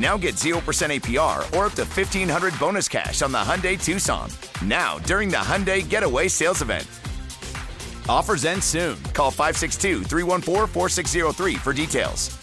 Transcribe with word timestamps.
Now 0.00 0.16
get 0.16 0.36
0% 0.36 0.54
APR 0.62 1.38
or 1.56 1.66
up 1.66 1.72
to 1.74 1.84
1500 1.84 2.58
bonus 2.58 2.88
cash 2.88 3.20
on 3.20 3.32
the 3.32 3.38
Hyundai 3.38 3.82
Tucson. 3.82 4.30
Now, 4.64 4.98
during 5.00 5.28
the 5.28 5.36
Hyundai 5.36 5.86
Getaway 5.86 6.28
Sales 6.28 6.62
Event. 6.62 6.86
Offers 8.08 8.46
end 8.46 8.64
soon. 8.64 8.96
Call 9.12 9.30
562 9.30 10.04
314 10.04 10.66
4603 10.66 11.54
for 11.56 11.72
details. 11.72 12.36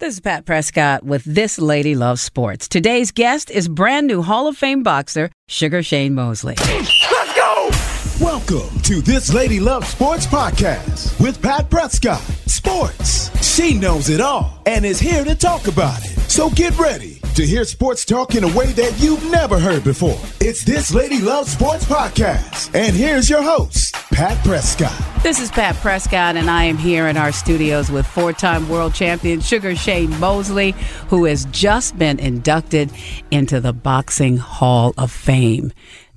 This 0.00 0.14
is 0.14 0.20
Pat 0.20 0.44
Prescott 0.44 1.04
with 1.04 1.22
This 1.24 1.60
Lady 1.60 1.94
Loves 1.94 2.20
Sports. 2.20 2.66
Today's 2.66 3.12
guest 3.12 3.48
is 3.48 3.68
brand 3.68 4.08
new 4.08 4.20
Hall 4.20 4.48
of 4.48 4.56
Fame 4.56 4.82
boxer, 4.82 5.30
Sugar 5.46 5.84
Shane 5.84 6.12
Mosley. 6.12 6.56
Let's 6.58 7.36
go! 7.36 7.71
Welcome 8.22 8.78
to 8.82 9.00
This 9.00 9.34
Lady 9.34 9.58
Loves 9.58 9.88
Sports 9.88 10.28
podcast 10.28 11.20
with 11.20 11.42
Pat 11.42 11.68
Prescott. 11.68 12.20
Sports. 12.46 13.36
She 13.44 13.76
knows 13.76 14.08
it 14.08 14.20
all 14.20 14.62
and 14.64 14.84
is 14.84 15.00
here 15.00 15.24
to 15.24 15.34
talk 15.34 15.66
about 15.66 16.04
it. 16.04 16.16
So 16.30 16.48
get 16.50 16.78
ready 16.78 17.18
to 17.34 17.44
hear 17.44 17.64
sports 17.64 18.04
talk 18.04 18.36
in 18.36 18.44
a 18.44 18.56
way 18.56 18.66
that 18.74 18.94
you've 19.00 19.28
never 19.32 19.58
heard 19.58 19.82
before. 19.82 20.20
It's 20.40 20.62
This 20.62 20.94
Lady 20.94 21.20
Loves 21.20 21.50
Sports 21.50 21.84
podcast. 21.84 22.72
And 22.74 22.94
here's 22.94 23.28
your 23.28 23.42
host, 23.42 23.92
Pat 24.12 24.38
Prescott. 24.44 24.92
This 25.24 25.40
is 25.40 25.50
Pat 25.50 25.74
Prescott, 25.76 26.36
and 26.36 26.48
I 26.48 26.64
am 26.64 26.78
here 26.78 27.08
in 27.08 27.16
our 27.16 27.32
studios 27.32 27.90
with 27.90 28.06
four 28.06 28.32
time 28.32 28.68
world 28.68 28.94
champion 28.94 29.40
Sugar 29.40 29.74
Shane 29.74 30.16
Mosley, 30.20 30.76
who 31.08 31.24
has 31.24 31.46
just 31.46 31.98
been 31.98 32.20
inducted 32.20 32.92
into 33.32 33.60
the 33.60 33.72
Boxing 33.72 34.36
Hall 34.36 34.94
of 34.96 35.10
Fame. 35.10 35.72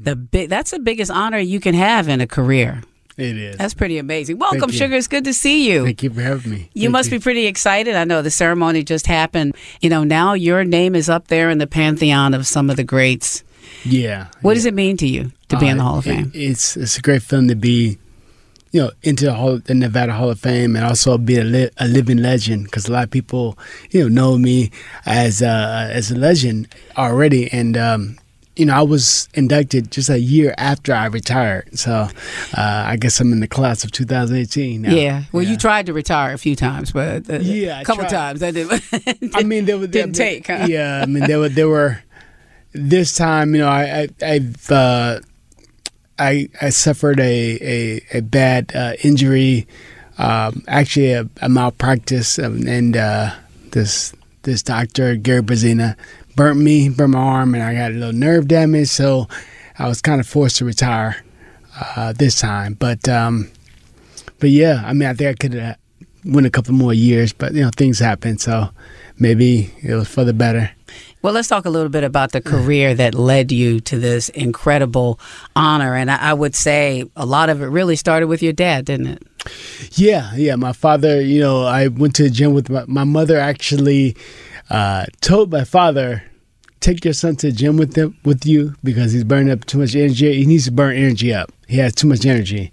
The 0.05 0.15
big, 0.15 0.49
that's 0.49 0.71
the 0.71 0.79
biggest 0.79 1.11
honor 1.11 1.39
you 1.39 1.59
can 1.59 1.73
have 1.75 2.07
in 2.07 2.21
a 2.21 2.27
career. 2.27 2.81
It 3.17 3.37
is. 3.37 3.55
That's 3.57 3.73
pretty 3.73 3.97
amazing. 3.97 4.39
Welcome, 4.39 4.69
Sugar. 4.71 4.95
It's 4.95 5.07
good 5.07 5.23
to 5.23 5.33
see 5.33 5.69
you. 5.71 5.85
Thank 5.85 6.03
you 6.03 6.09
for 6.09 6.21
having 6.21 6.51
me. 6.51 6.69
You 6.73 6.83
Thank 6.83 6.91
must 6.91 7.09
be 7.11 7.19
pretty 7.19 7.45
excited. 7.47 7.95
I 7.95 8.03
know 8.03 8.21
the 8.21 8.29
ceremony 8.31 8.83
just 8.83 9.07
happened. 9.07 9.55
You 9.81 9.89
know, 9.89 10.03
now 10.03 10.33
your 10.33 10.63
name 10.65 10.95
is 10.95 11.09
up 11.09 11.27
there 11.27 11.49
in 11.49 11.57
the 11.57 11.67
pantheon 11.67 12.33
of 12.33 12.45
some 12.45 12.69
of 12.69 12.75
the 12.75 12.83
greats. 12.83 13.43
Yeah. 13.85 14.27
What 14.41 14.51
yeah. 14.51 14.55
does 14.55 14.65
it 14.65 14.73
mean 14.73 14.97
to 14.97 15.07
you 15.07 15.31
to 15.49 15.57
be 15.57 15.67
in 15.67 15.77
the 15.77 15.83
Uh, 15.83 15.87
Hall 15.87 15.97
of 15.99 16.07
it- 16.07 16.13
Fame? 16.15 16.31
it's 16.33 16.75
it's 16.77 16.97
a 16.97 17.01
great 17.01 17.23
feeling 17.23 17.47
to 17.47 17.55
be, 17.55 17.97
you 18.71 18.81
know, 18.81 18.91
into 19.01 19.25
the, 19.25 19.33
Hall, 19.33 19.59
the 19.59 19.73
Nevada 19.73 20.11
Hall 20.13 20.29
of 20.29 20.39
Fame 20.39 20.75
and 20.75 20.83
also 20.85 21.17
be 21.17 21.37
a, 21.37 21.43
li- 21.43 21.69
a 21.77 21.87
living 21.87 22.17
legend 22.17 22.65
because 22.65 22.87
a 22.89 22.91
lot 22.91 23.05
of 23.05 23.11
people, 23.11 23.57
you 23.91 24.01
know, 24.01 24.09
know 24.09 24.37
me 24.37 24.71
as 25.05 25.41
uh, 25.41 25.87
as 25.89 26.11
a 26.11 26.15
legend 26.15 26.67
already, 26.97 27.49
and 27.53 27.77
um, 27.77 28.17
you 28.55 28.65
know, 28.65 28.73
I 28.73 28.81
was 28.81 29.27
inducted 29.33 29.91
just 29.91 30.09
a 30.09 30.19
year 30.19 30.55
after 30.57 30.93
I 30.93 31.07
retired, 31.07 31.77
so 31.77 31.91
uh, 31.93 32.07
I 32.57 32.95
guess 32.95 33.19
I'm 33.19 33.33
in 33.33 33.41
the 33.41 33.47
class 33.47 33.83
of 33.83 33.91
2018 33.91 34.81
now. 34.83 34.91
yeah. 34.91 35.23
Well, 35.31 35.43
you 35.43 35.57
tried 35.57 35.87
to 35.87 35.93
retire 35.93 36.33
a 36.33 36.37
few 36.37 36.55
times, 36.55 36.91
but 36.91 37.29
uh, 37.29 37.39
Yeah, 37.39 37.81
a 37.81 37.83
couple 37.83 38.05
times. 38.05 38.41
I 38.41 38.51
did. 38.51 38.69
I 39.33 39.43
mean, 39.43 39.65
there 39.65 39.77
were 39.77 39.87
didn't 39.87 40.07
mean, 40.07 40.13
take. 40.13 40.47
Huh? 40.47 40.67
Yeah, 40.69 41.01
I 41.01 41.05
mean, 41.05 41.25
there 41.27 41.39
were 41.39 41.49
there 41.49 41.67
were 41.67 42.01
this 42.71 43.15
time. 43.15 43.53
You 43.55 43.61
know, 43.61 43.69
I, 43.69 44.07
I 44.21 44.25
I've 44.25 44.71
uh, 44.71 45.19
I 46.17 46.49
I 46.61 46.69
suffered 46.69 47.19
a 47.19 47.59
a, 47.61 48.17
a 48.17 48.21
bad 48.21 48.71
uh, 48.73 48.93
injury, 49.03 49.67
um, 50.17 50.63
actually 50.67 51.11
a, 51.11 51.27
a 51.41 51.49
malpractice, 51.49 52.39
um, 52.39 52.65
and 52.67 52.95
uh, 52.95 53.35
this 53.71 54.13
this 54.43 54.63
doctor 54.63 55.15
Gary 55.17 55.41
Brazina 55.41 55.97
burnt 56.35 56.59
me, 56.59 56.89
burnt 56.89 57.13
my 57.13 57.19
arm, 57.19 57.53
and 57.53 57.63
I 57.63 57.73
got 57.73 57.91
a 57.91 57.93
little 57.93 58.13
nerve 58.13 58.47
damage, 58.47 58.89
so 58.89 59.27
I 59.77 59.87
was 59.87 60.01
kind 60.01 60.19
of 60.19 60.27
forced 60.27 60.57
to 60.57 60.65
retire 60.65 61.23
uh, 61.79 62.13
this 62.13 62.39
time. 62.39 62.73
But 62.73 63.07
um, 63.07 63.49
but 64.39 64.49
yeah, 64.49 64.83
I 64.85 64.93
mean, 64.93 65.09
I 65.09 65.13
think 65.13 65.29
I 65.29 65.33
could 65.33 65.53
have 65.53 65.77
went 66.23 66.47
a 66.47 66.49
couple 66.49 66.73
more 66.73 66.93
years, 66.93 67.33
but 67.33 67.53
you 67.53 67.61
know, 67.61 67.71
things 67.75 67.99
happen, 67.99 68.37
so 68.37 68.69
maybe 69.19 69.71
it 69.83 69.93
was 69.93 70.07
for 70.07 70.23
the 70.23 70.33
better. 70.33 70.71
Well, 71.21 71.33
let's 71.33 71.47
talk 71.47 71.65
a 71.65 71.71
little 71.71 71.89
bit 71.89 72.03
about 72.03 72.33
the 72.33 72.41
career 72.41 72.93
that 72.93 73.15
led 73.15 73.51
you 73.51 73.79
to 73.79 73.97
this 73.97 74.29
incredible 74.29 75.19
honor. 75.55 75.95
And 75.95 76.11
I, 76.11 76.17
I 76.17 76.33
would 76.33 76.53
say 76.53 77.03
a 77.15 77.25
lot 77.25 77.49
of 77.49 77.63
it 77.63 77.65
really 77.65 77.95
started 77.95 78.27
with 78.27 78.43
your 78.43 78.53
dad, 78.53 78.85
didn't 78.85 79.07
it? 79.07 79.23
Yeah, 79.93 80.35
yeah. 80.35 80.55
My 80.55 80.71
father, 80.71 81.19
you 81.19 81.39
know, 81.39 81.63
I 81.63 81.87
went 81.87 82.15
to 82.17 82.23
the 82.23 82.29
gym 82.29 82.53
with 82.53 82.69
my, 82.69 82.85
my 82.85 83.05
mother. 83.05 83.39
Actually, 83.39 84.15
uh, 84.69 85.05
told 85.21 85.51
my 85.51 85.63
father, 85.63 86.23
"Take 86.79 87.05
your 87.05 87.13
son 87.13 87.35
to 87.37 87.47
the 87.47 87.53
gym 87.53 87.77
with 87.77 87.93
them 87.93 88.17
with 88.23 88.45
you 88.45 88.75
because 88.83 89.11
he's 89.11 89.23
burning 89.23 89.51
up 89.51 89.65
too 89.65 89.79
much 89.79 89.95
energy. 89.95 90.33
He 90.33 90.45
needs 90.45 90.65
to 90.65 90.71
burn 90.71 90.95
energy 90.95 91.33
up. 91.33 91.51
He 91.67 91.77
has 91.77 91.93
too 91.93 92.07
much 92.07 92.25
energy." 92.25 92.71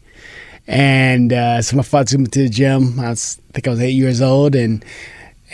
And 0.66 1.32
uh, 1.32 1.60
so 1.62 1.76
my 1.76 1.82
father 1.82 2.10
took 2.10 2.20
me 2.20 2.26
to 2.26 2.42
the 2.44 2.48
gym. 2.48 3.00
I, 3.00 3.10
was, 3.10 3.40
I 3.50 3.52
think 3.52 3.66
I 3.66 3.70
was 3.70 3.80
eight 3.80 3.90
years 3.90 4.22
old, 4.22 4.54
and 4.54 4.84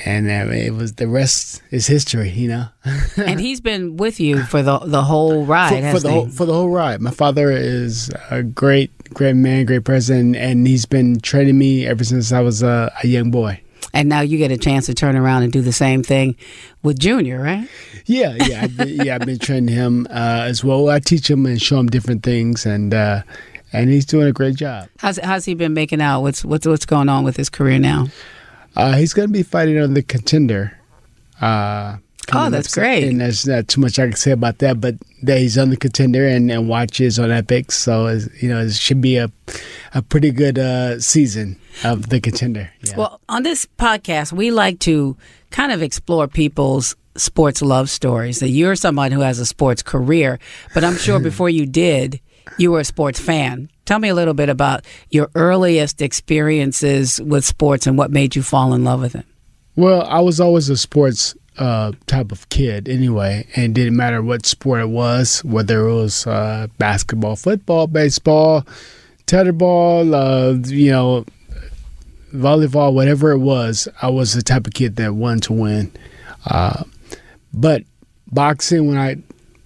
and 0.05 0.29
uh, 0.29 0.53
it 0.53 0.75
was 0.75 0.95
the 0.95 1.09
rest 1.09 1.63
is 1.71 1.87
history. 1.87 2.31
You 2.31 2.49
know. 2.49 2.69
and 3.17 3.41
he's 3.41 3.61
been 3.61 3.97
with 3.97 4.21
you 4.21 4.43
for 4.45 4.63
the 4.63 4.79
the 4.79 5.03
whole 5.03 5.45
ride, 5.45 5.83
for, 5.93 5.99
for 5.99 6.01
the 6.01 6.09
he? 6.09 6.15
whole 6.15 6.29
for 6.29 6.45
the 6.47 6.53
whole 6.53 6.71
ride. 6.71 7.01
My 7.01 7.11
father 7.11 7.51
is 7.51 8.11
a 8.31 8.43
great 8.43 8.93
great 9.15 9.35
man, 9.35 9.67
great 9.67 9.85
person, 9.85 10.35
and 10.35 10.67
he's 10.67 10.87
been 10.87 11.21
training 11.21 11.59
me 11.59 11.87
ever 11.87 12.05
since 12.05 12.33
I 12.33 12.41
was 12.41 12.63
a, 12.63 12.93
a 13.03 13.07
young 13.07 13.31
boy. 13.31 13.61
And 13.93 14.09
now 14.09 14.21
you 14.21 14.39
get 14.39 14.51
a 14.51 14.57
chance 14.57 14.87
to 14.87 14.95
turn 14.95 15.17
around 15.17 15.43
and 15.43 15.53
do 15.53 15.61
the 15.61 15.73
same 15.73 16.03
thing 16.03 16.37
with 16.83 16.99
Junior, 16.99 17.41
right? 17.41 17.69
Yeah, 18.07 18.37
yeah, 18.47 18.63
I've 18.63 18.77
been, 18.77 18.89
yeah. 18.89 19.15
I've 19.15 19.27
been 19.27 19.39
training 19.39 19.75
him 19.75 20.07
uh, 20.11 20.45
as 20.47 20.63
well. 20.65 20.89
I 20.89 20.99
teach 21.01 21.29
him 21.31 21.47
and 21.47 21.61
show 21.61 21.79
him 21.79 21.87
different 21.87 22.23
things, 22.23 22.67
and 22.67 22.93
uh, 22.95 23.23
and 23.73 23.91
he's 23.91 24.07
doing 24.07 24.27
a 24.27 24.33
great 24.33 24.57
job. 24.57 24.89
How's 24.99 25.19
how's 25.19 25.45
he 25.45 25.55
been 25.55 25.75
making 25.75 26.01
out? 26.01 26.23
What's 26.23 26.45
what's 26.45 26.67
what's 26.67 26.87
going 26.87 27.09
on 27.09 27.25
with 27.25 27.37
his 27.37 27.49
career 27.49 27.79
now? 27.79 28.07
Uh, 28.77 28.97
he's 28.97 29.13
going 29.13 29.29
to 29.29 29.33
be 29.33 29.43
fighting 29.43 29.79
on 29.79 29.95
the 29.95 30.03
contender. 30.03 30.79
Uh, 31.41 31.97
Oh, 32.33 32.51
that's 32.51 32.69
up. 32.69 32.75
great. 32.75 33.05
And 33.05 33.21
there's 33.21 33.47
not 33.47 33.69
too 33.69 33.81
much 33.81 33.99
I 33.99 34.05
can 34.07 34.17
say 34.17 34.33
about 34.33 34.59
that, 34.59 34.81
but 34.81 34.97
that 35.23 35.39
he's 35.39 35.59
on 35.59 35.71
the 35.71 35.77
contender 35.77 36.27
and, 36.27 36.51
and 36.51 36.69
watches 36.69 37.19
on 37.19 37.31
Epix, 37.31 37.73
so 37.73 38.09
you 38.41 38.49
know 38.49 38.61
it 38.61 38.73
should 38.73 39.01
be 39.01 39.17
a 39.17 39.31
a 39.95 40.03
pretty 40.03 40.31
good 40.31 40.59
uh, 40.59 41.01
season 41.01 41.59
of 41.85 42.09
the 42.09 42.21
contender. 42.21 42.71
Yeah. 42.83 42.97
Well, 42.97 43.21
on 43.29 43.43
this 43.43 43.67
podcast, 43.79 44.33
we 44.33 44.51
like 44.51 44.79
to 44.81 45.17
kind 45.51 45.73
of 45.73 45.83
explore 45.83 46.29
people's 46.29 46.97
sports 47.17 47.63
love 47.63 47.91
stories. 47.91 48.41
That 48.41 48.51
you're 48.51 48.77
someone 48.77 49.13
who 49.13 49.21
has 49.21 49.39
a 49.39 49.47
sports 49.47 49.83
career, 49.83 50.39
but 50.75 50.85
I'm 50.85 50.97
sure 50.97 51.19
before 51.31 51.51
you 51.51 51.67
did, 51.67 52.21
you 52.59 52.71
were 52.73 52.81
a 52.81 52.85
sports 52.85 53.21
fan. 53.21 53.71
Tell 53.85 53.99
me 53.99 54.09
a 54.09 54.15
little 54.15 54.35
bit 54.35 54.51
about 54.51 54.85
your 55.11 55.31
earliest 55.35 56.03
experiences 56.03 57.21
with 57.23 57.45
sports 57.45 57.87
and 57.87 57.97
what 57.97 58.11
made 58.11 58.37
you 58.37 58.43
fall 58.43 58.75
in 58.75 58.85
love 58.85 59.01
with 59.01 59.15
it. 59.15 59.25
Well, 59.77 60.03
I 60.03 60.21
was 60.21 60.41
always 60.41 60.69
a 60.69 60.77
sports 60.77 61.35
uh, 61.59 61.93
type 62.07 62.33
of 62.33 62.49
kid 62.49 62.89
anyway, 62.89 63.47
and 63.57 63.75
didn't 63.75 63.97
matter 63.97 64.23
what 64.23 64.47
sport 64.47 64.81
it 64.81 64.89
was, 64.89 65.45
whether 65.45 65.87
it 65.87 65.95
was 65.95 66.27
uh, 66.27 66.69
basketball, 66.79 67.37
football, 67.37 67.87
baseball, 67.87 68.67
tetherball, 69.27 70.15
uh, 70.15 70.69
you 70.69 70.91
know, 70.91 71.25
volleyball, 72.33 72.93
whatever 72.93 73.33
it 73.33 73.39
was. 73.39 73.89
I 74.03 74.09
was 74.09 74.35
the 74.35 74.43
type 74.43 74.67
of 74.67 74.75
kid 74.75 74.97
that 74.97 75.15
wanted 75.15 75.45
to 75.45 75.53
win. 75.53 75.93
Uh, 76.47 76.85
but 77.53 77.83
boxing, 78.31 78.87
when 78.87 78.99
I 78.99 79.17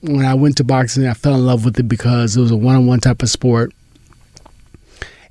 when 0.00 0.24
I 0.24 0.34
went 0.34 0.56
to 0.56 0.64
boxing, 0.64 1.06
I 1.06 1.14
fell 1.14 1.34
in 1.34 1.46
love 1.46 1.64
with 1.64 1.78
it 1.78 1.88
because 1.88 2.36
it 2.36 2.40
was 2.40 2.50
a 2.50 2.56
one-on-one 2.56 3.00
type 3.00 3.22
of 3.22 3.30
sport, 3.30 3.72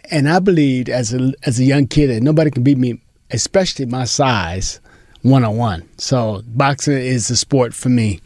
and 0.10 0.30
I 0.30 0.40
believed 0.40 0.90
as 0.90 1.14
a 1.14 1.34
as 1.46 1.60
a 1.60 1.64
young 1.64 1.88
kid 1.88 2.08
that 2.08 2.22
nobody 2.22 2.52
can 2.52 2.64
beat 2.64 2.78
me, 2.78 3.02
especially 3.32 3.86
my 3.86 4.04
size, 4.04 4.80
one 5.24 5.44
on 5.44 5.58
one. 5.58 5.88
So 5.98 6.42
boxing 6.48 6.98
is 6.98 7.30
a 7.30 7.38
sport 7.38 7.74
for 7.74 7.90
me, 7.90 8.20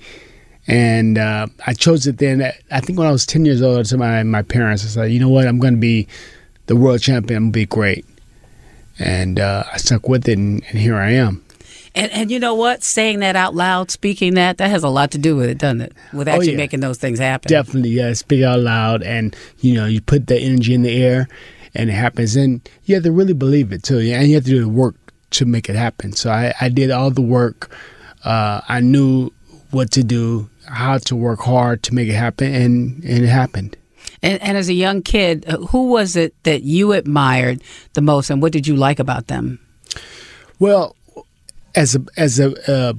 and 0.68 1.18
uh, 1.18 1.48
I 1.66 1.74
chose 1.74 2.08
it 2.08 2.18
then. 2.18 2.42
I 2.72 2.80
think 2.80 2.98
when 2.98 3.08
I 3.08 3.12
was 3.12 3.26
ten 3.26 3.46
years 3.46 3.62
old, 3.62 3.80
I 3.80 3.84
told 3.84 4.00
my 4.00 4.24
my 4.24 4.42
parents, 4.42 4.84
I 4.84 4.88
said, 4.88 5.12
you 5.12 5.20
know 5.20 5.30
what, 5.30 5.48
I'm 5.48 5.60
going 5.60 5.76
to 5.76 5.80
be 5.80 6.08
the 6.68 6.76
world 6.76 7.02
champion. 7.02 7.38
I'm 7.38 7.44
going 7.46 7.52
to 7.52 7.60
be 7.60 7.66
great, 7.66 8.06
and 9.00 9.40
uh, 9.40 9.64
I 9.72 9.78
stuck 9.78 10.08
with 10.08 10.28
it, 10.28 10.38
and, 10.38 10.64
and 10.70 10.80
here 10.80 10.96
I 10.96 11.12
am. 11.12 11.44
And 11.94 12.12
and 12.12 12.30
you 12.30 12.40
know 12.40 12.56
what? 12.56 12.84
Saying 12.84 13.20
that 13.20 13.36
out 13.36 13.56
loud, 13.56 13.90
speaking 13.90 14.34
that, 14.34 14.58
that 14.58 14.70
has 14.70 14.84
a 14.84 14.90
lot 14.90 15.12
to 15.12 15.18
do 15.18 15.36
with 15.36 15.50
it, 15.50 15.58
doesn't 15.58 15.82
it? 15.82 15.94
With 16.12 16.28
actually 16.28 16.52
yeah. 16.52 16.58
making 16.58 16.82
those 16.82 16.98
things 16.98 17.20
happen. 17.20 17.50
Definitely, 17.50 17.92
yeah. 17.92 18.12
Speak 18.14 18.44
out 18.44 18.60
loud, 18.60 19.02
and 19.02 19.36
you 19.60 19.76
know, 19.76 19.86
you 19.86 20.02
put 20.02 20.28
the 20.28 20.38
energy 20.38 20.74
in 20.74 20.82
the 20.82 21.02
air, 21.02 21.30
and 21.74 21.90
it 21.90 21.94
happens. 21.94 22.36
And 22.36 22.68
you 22.84 22.96
have 22.96 23.06
to 23.06 23.14
really 23.14 23.34
believe 23.34 23.72
it 23.72 23.84
too, 23.84 24.00
and 24.00 24.28
you 24.28 24.36
have 24.36 24.44
to 24.44 24.50
do 24.50 24.60
the 24.60 24.70
work 24.70 24.96
to 25.32 25.46
make 25.46 25.70
it 25.70 25.76
happen. 25.76 26.14
So 26.14 26.32
I, 26.32 26.54
I 26.60 26.70
did 26.70 26.92
all 26.92 27.12
the 27.12 27.22
work. 27.22 27.72
Uh, 28.24 28.62
I 28.68 28.80
knew 28.80 29.32
what 29.72 29.92
to 29.92 30.04
do, 30.04 30.50
how 30.68 30.98
to 31.00 31.16
work 31.16 31.42
hard 31.42 31.84
to 31.84 31.94
make 31.94 32.08
it 32.08 32.14
happen, 32.14 32.54
and 32.54 33.04
and 33.04 33.24
it 33.24 33.28
happened. 33.28 33.78
And, 34.22 34.42
and 34.42 34.58
as 34.58 34.70
a 34.70 34.74
young 34.74 35.02
kid, 35.02 35.46
uh, 35.48 35.58
who 35.58 35.90
was 35.90 36.16
it 36.16 36.34
that 36.44 36.64
you 36.64 36.94
admired 36.94 37.62
the 37.94 38.02
most, 38.02 38.30
and 38.30 38.42
what 38.42 38.52
did 38.52 38.66
you 38.66 38.76
like 38.76 39.00
about 39.00 39.28
them? 39.28 39.60
Well, 40.60 40.96
as 41.76 41.96
a 41.96 42.06
as 42.18 42.40
a 42.40 42.54
uh, 42.72 42.94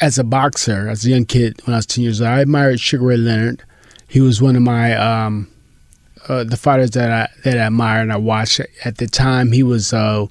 as 0.00 0.18
a 0.18 0.24
boxer, 0.24 0.88
as 0.88 1.04
a 1.04 1.10
young 1.10 1.26
kid 1.26 1.60
when 1.64 1.74
I 1.74 1.78
was 1.78 1.86
ten 1.86 2.02
years 2.02 2.20
old, 2.20 2.30
I 2.30 2.40
admired 2.40 2.80
Sugar 2.80 3.04
Ray 3.04 3.16
Leonard. 3.16 3.62
He 4.08 4.20
was 4.20 4.42
one 4.42 4.56
of 4.56 4.62
my 4.62 4.94
um, 4.96 5.48
uh, 6.28 6.44
the 6.44 6.56
fighters 6.56 6.90
that 6.92 7.10
I 7.10 7.28
that 7.44 7.58
I 7.58 7.66
admired 7.66 8.02
and 8.02 8.12
I 8.12 8.16
watched 8.16 8.60
at 8.84 8.98
the 8.98 9.06
time. 9.06 9.52
He 9.52 9.62
was 9.62 9.92
uh, 9.92 10.26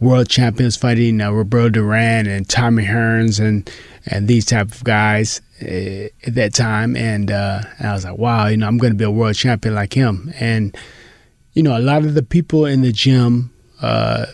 world 0.00 0.28
champions 0.28 0.76
fighting 0.76 1.20
uh, 1.20 1.30
Roberto 1.30 1.70
Duran 1.70 2.26
and 2.26 2.48
Tommy 2.48 2.84
Hearns 2.84 3.40
and 3.40 3.70
and 4.06 4.28
these 4.28 4.44
type 4.44 4.70
of 4.70 4.84
guys 4.84 5.40
uh, 5.62 6.08
at 6.26 6.34
that 6.34 6.52
time. 6.52 6.94
And, 6.94 7.30
uh, 7.30 7.62
and 7.78 7.88
I 7.88 7.94
was 7.94 8.04
like, 8.04 8.18
wow, 8.18 8.48
you 8.48 8.58
know, 8.58 8.66
I'm 8.66 8.76
going 8.76 8.92
to 8.92 8.96
be 8.98 9.04
a 9.04 9.10
world 9.10 9.34
champion 9.34 9.74
like 9.74 9.94
him. 9.94 10.30
And 10.38 10.76
you 11.54 11.62
know, 11.62 11.76
a 11.76 11.80
lot 11.80 12.04
of 12.04 12.14
the 12.14 12.22
people 12.22 12.66
in 12.66 12.82
the 12.82 12.92
gym 12.92 13.52
uh, 13.80 14.26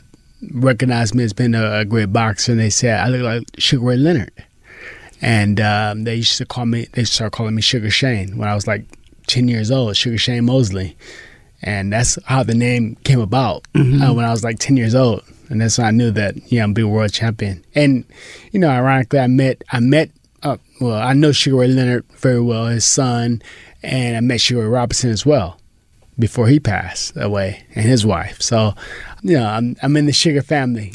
recognized 0.53 1.15
me 1.15 1.23
as 1.23 1.33
being 1.33 1.55
a, 1.55 1.81
a, 1.81 1.85
great 1.85 2.13
boxer, 2.13 2.53
and 2.53 2.61
they 2.61 2.71
said 2.71 2.99
I 2.99 3.09
look 3.09 3.23
like 3.23 3.43
Sugar 3.59 3.85
Ray 3.85 3.97
Leonard. 3.97 4.33
And 5.23 5.61
um, 5.61 6.05
they 6.05 6.17
used 6.17 6.39
to 6.39 6.47
call 6.47 6.65
me. 6.65 6.87
They 6.93 7.05
started 7.05 7.37
calling 7.37 7.55
me 7.55 7.61
Sugar 7.61 7.91
Shane 7.91 8.39
when 8.39 8.49
I 8.49 8.55
was 8.55 8.67
like 8.67 8.87
ten 9.27 9.49
years 9.49 9.71
old. 9.71 9.95
Sugar 9.99 10.17
Shane 10.17 10.47
Mosley, 10.47 10.97
and 11.61 11.93
that's 11.93 12.19
how 12.25 12.43
the 12.43 12.55
name 12.55 12.97
came 13.05 13.21
about 13.21 13.65
mm-hmm. 13.75 14.01
uh, 14.01 14.15
when 14.15 14.25
I 14.25 14.31
was 14.31 14.43
like 14.43 14.59
ten 14.59 14.79
years 14.79 14.95
old. 14.95 15.23
And 15.51 15.61
that's 15.61 15.79
when 15.79 15.87
I 15.87 15.91
knew 15.91 16.11
that 16.13 16.51
yeah, 16.51 16.63
I'm 16.63 16.73
be 16.73 16.85
world 16.85 17.13
champion. 17.13 17.65
And 17.75 18.05
you 18.53 18.61
know, 18.61 18.71
ironically, 18.71 19.19
I 19.19 19.27
met 19.27 19.63
I 19.71 19.81
met 19.81 20.11
uh, 20.43 20.57
well, 20.81 20.97
I 20.97 21.13
know 21.13 21.33
Sugar 21.33 21.57
Ray 21.57 21.69
Leonard 21.69 22.05
very 22.17 22.41
well, 22.41 22.67
his 22.67 22.87
son, 22.87 23.43
and 23.83 24.17
I 24.17 24.21
met 24.21 24.41
Sugar 24.41 24.63
Ray 24.63 24.69
Robinson 24.69 25.11
as 25.11 25.27
well 25.27 25.61
before 26.19 26.47
he 26.47 26.61
passed 26.61 27.17
away, 27.17 27.65
and 27.75 27.85
his 27.85 28.07
wife. 28.07 28.41
So, 28.41 28.75
you 29.23 29.37
know, 29.37 29.47
I'm 29.47 29.77
I'm 29.83 29.97
in 29.97 30.07
the 30.07 30.13
Sugar 30.13 30.43
family. 30.43 30.93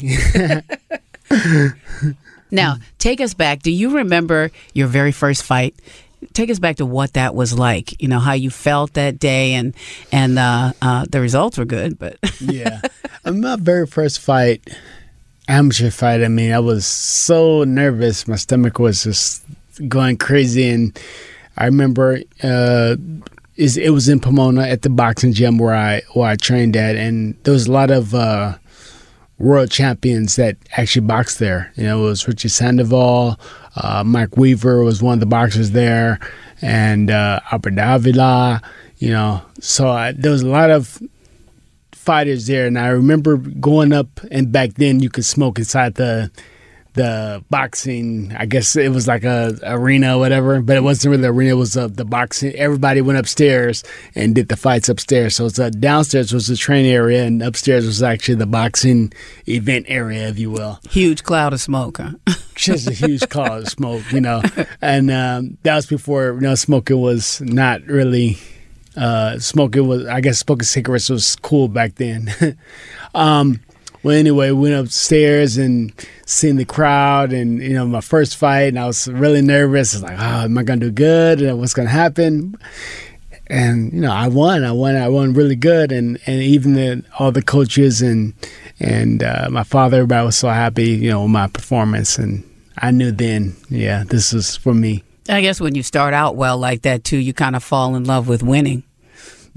now, 2.50 2.76
take 2.98 3.20
us 3.20 3.34
back. 3.34 3.62
Do 3.62 3.70
you 3.70 3.96
remember 3.96 4.50
your 4.72 4.86
very 4.86 5.12
first 5.12 5.42
fight? 5.42 5.74
Take 6.32 6.50
us 6.50 6.58
back 6.58 6.76
to 6.76 6.86
what 6.86 7.12
that 7.12 7.34
was 7.34 7.56
like. 7.56 8.00
You 8.00 8.08
know 8.08 8.18
how 8.18 8.32
you 8.32 8.50
felt 8.50 8.94
that 8.94 9.18
day, 9.18 9.54
and 9.54 9.74
and 10.10 10.38
uh, 10.38 10.72
uh, 10.80 11.04
the 11.08 11.20
results 11.20 11.58
were 11.58 11.64
good. 11.64 11.98
But 11.98 12.18
yeah, 12.40 12.80
my 13.32 13.56
very 13.56 13.86
first 13.86 14.20
fight, 14.20 14.68
amateur 15.48 15.90
fight. 15.90 16.22
I 16.22 16.28
mean, 16.28 16.52
I 16.52 16.58
was 16.58 16.86
so 16.86 17.64
nervous. 17.64 18.28
My 18.28 18.36
stomach 18.36 18.78
was 18.78 19.04
just 19.04 19.42
going 19.88 20.16
crazy, 20.16 20.68
and 20.68 20.98
I 21.56 21.66
remember 21.66 22.20
uh, 22.42 22.96
is 23.56 23.76
it 23.76 23.90
was 23.90 24.08
in 24.08 24.20
Pomona 24.20 24.62
at 24.62 24.82
the 24.82 24.90
boxing 24.90 25.32
gym 25.32 25.58
where 25.58 25.74
I 25.74 26.02
where 26.12 26.30
I 26.30 26.36
trained 26.36 26.76
at, 26.76 26.96
and 26.96 27.36
there 27.44 27.52
was 27.52 27.66
a 27.66 27.72
lot 27.72 27.90
of 27.90 28.14
uh, 28.14 28.56
world 29.38 29.70
champions 29.70 30.36
that 30.36 30.56
actually 30.76 31.06
boxed 31.06 31.38
there. 31.38 31.72
You 31.76 31.84
know, 31.84 32.00
it 32.00 32.08
was 32.08 32.28
Richie 32.28 32.48
Sandoval, 32.48 33.38
uh, 33.76 34.04
Mike 34.04 34.36
Weaver 34.36 34.82
was 34.82 35.02
one 35.02 35.14
of 35.14 35.20
the 35.20 35.26
boxers 35.26 35.72
there, 35.72 36.20
and 36.62 37.10
uh, 37.10 37.40
Albert 37.50 37.74
Davila. 37.76 38.62
You 38.98 39.10
know, 39.10 39.42
so 39.60 39.88
I, 39.90 40.12
there 40.12 40.32
was 40.32 40.42
a 40.42 40.48
lot 40.48 40.70
of 40.70 41.02
fighters 42.06 42.46
there, 42.46 42.66
and 42.66 42.78
I 42.78 42.88
remember 42.88 43.36
going 43.36 43.92
up, 43.92 44.20
and 44.30 44.50
back 44.50 44.74
then 44.74 45.00
you 45.00 45.10
could 45.10 45.24
smoke 45.24 45.58
inside 45.58 45.96
the 45.96 46.30
the 46.96 47.44
boxing. 47.50 48.34
I 48.36 48.46
guess 48.46 48.74
it 48.74 48.90
was 48.90 49.06
like 49.06 49.22
a 49.22 49.56
arena 49.62 50.16
or 50.16 50.20
whatever, 50.20 50.62
but 50.62 50.76
it 50.76 50.82
wasn't 50.82 51.10
really 51.10 51.22
the 51.22 51.28
arena. 51.28 51.50
It 51.50 51.54
was 51.54 51.76
uh, 51.76 51.88
the 51.88 52.04
boxing. 52.04 52.54
Everybody 52.54 53.02
went 53.02 53.18
upstairs 53.18 53.84
and 54.14 54.34
did 54.34 54.48
the 54.48 54.56
fights 54.56 54.88
upstairs. 54.88 55.36
So 55.36 55.46
it's 55.46 55.58
uh, 55.58 55.70
downstairs 55.70 56.32
was 56.32 56.48
the 56.48 56.56
training 56.56 56.90
area, 56.90 57.24
and 57.24 57.42
upstairs 57.42 57.84
was 57.84 58.02
actually 58.02 58.36
the 58.36 58.46
boxing 58.46 59.12
event 59.46 59.86
area, 59.88 60.28
if 60.28 60.38
you 60.38 60.50
will. 60.50 60.80
Huge 60.90 61.22
cloud 61.22 61.52
of 61.52 61.60
smoke, 61.60 61.98
huh? 61.98 62.12
Just 62.54 62.88
a 62.88 62.94
huge 62.94 63.28
cloud 63.28 63.62
of 63.62 63.68
smoke, 63.68 64.10
you 64.10 64.22
know. 64.22 64.42
And 64.80 65.10
um, 65.10 65.58
that 65.62 65.76
was 65.76 65.86
before 65.86 66.34
you 66.34 66.40
know 66.40 66.54
smoking 66.54 67.00
was 67.00 67.40
not 67.42 67.82
really. 67.86 68.38
Uh, 68.96 69.38
smoking 69.38 69.86
was, 69.86 70.06
I 70.06 70.20
guess, 70.20 70.38
smoking 70.38 70.64
cigarettes 70.64 71.10
was 71.10 71.36
cool 71.36 71.68
back 71.68 71.96
then. 71.96 72.32
um, 73.14 73.60
well, 74.02 74.16
anyway, 74.16 74.50
we 74.52 74.70
went 74.70 74.86
upstairs 74.86 75.56
and 75.56 75.92
seen 76.26 76.56
the 76.56 76.64
crowd, 76.64 77.32
and 77.32 77.60
you 77.60 77.74
know, 77.74 77.86
my 77.86 78.00
first 78.00 78.36
fight, 78.36 78.68
and 78.68 78.78
I 78.78 78.86
was 78.86 79.08
really 79.08 79.42
nervous. 79.42 79.94
I 79.94 79.96
was 79.96 80.02
like, 80.04 80.18
"Oh, 80.18 80.44
am 80.44 80.56
I 80.58 80.62
gonna 80.62 80.80
do 80.80 80.90
good? 80.90 81.42
And 81.42 81.58
what's 81.58 81.74
gonna 81.74 81.88
happen?" 81.88 82.54
And 83.48 83.92
you 83.92 84.00
know, 84.00 84.12
I 84.12 84.28
won. 84.28 84.64
I 84.64 84.72
won. 84.72 84.94
I 84.94 85.08
won 85.08 85.34
really 85.34 85.56
good, 85.56 85.90
and 85.90 86.20
and 86.26 86.40
even 86.40 86.74
the, 86.74 87.04
all 87.18 87.32
the 87.32 87.42
coaches 87.42 88.00
and 88.00 88.32
and 88.78 89.22
uh, 89.22 89.48
my 89.50 89.64
father, 89.64 89.98
everybody 89.98 90.26
was 90.26 90.38
so 90.38 90.50
happy, 90.50 90.90
you 90.90 91.10
know, 91.10 91.22
with 91.22 91.32
my 91.32 91.48
performance, 91.48 92.16
and 92.18 92.44
I 92.78 92.90
knew 92.90 93.10
then, 93.10 93.56
yeah, 93.70 94.04
this 94.04 94.32
was 94.32 94.56
for 94.56 94.74
me. 94.74 95.02
I 95.28 95.40
guess 95.40 95.60
when 95.60 95.74
you 95.74 95.82
start 95.82 96.14
out 96.14 96.36
well 96.36 96.58
like 96.58 96.82
that 96.82 97.04
too, 97.04 97.18
you 97.18 97.32
kind 97.32 97.56
of 97.56 97.62
fall 97.62 97.94
in 97.96 98.04
love 98.04 98.28
with 98.28 98.42
winning. 98.42 98.84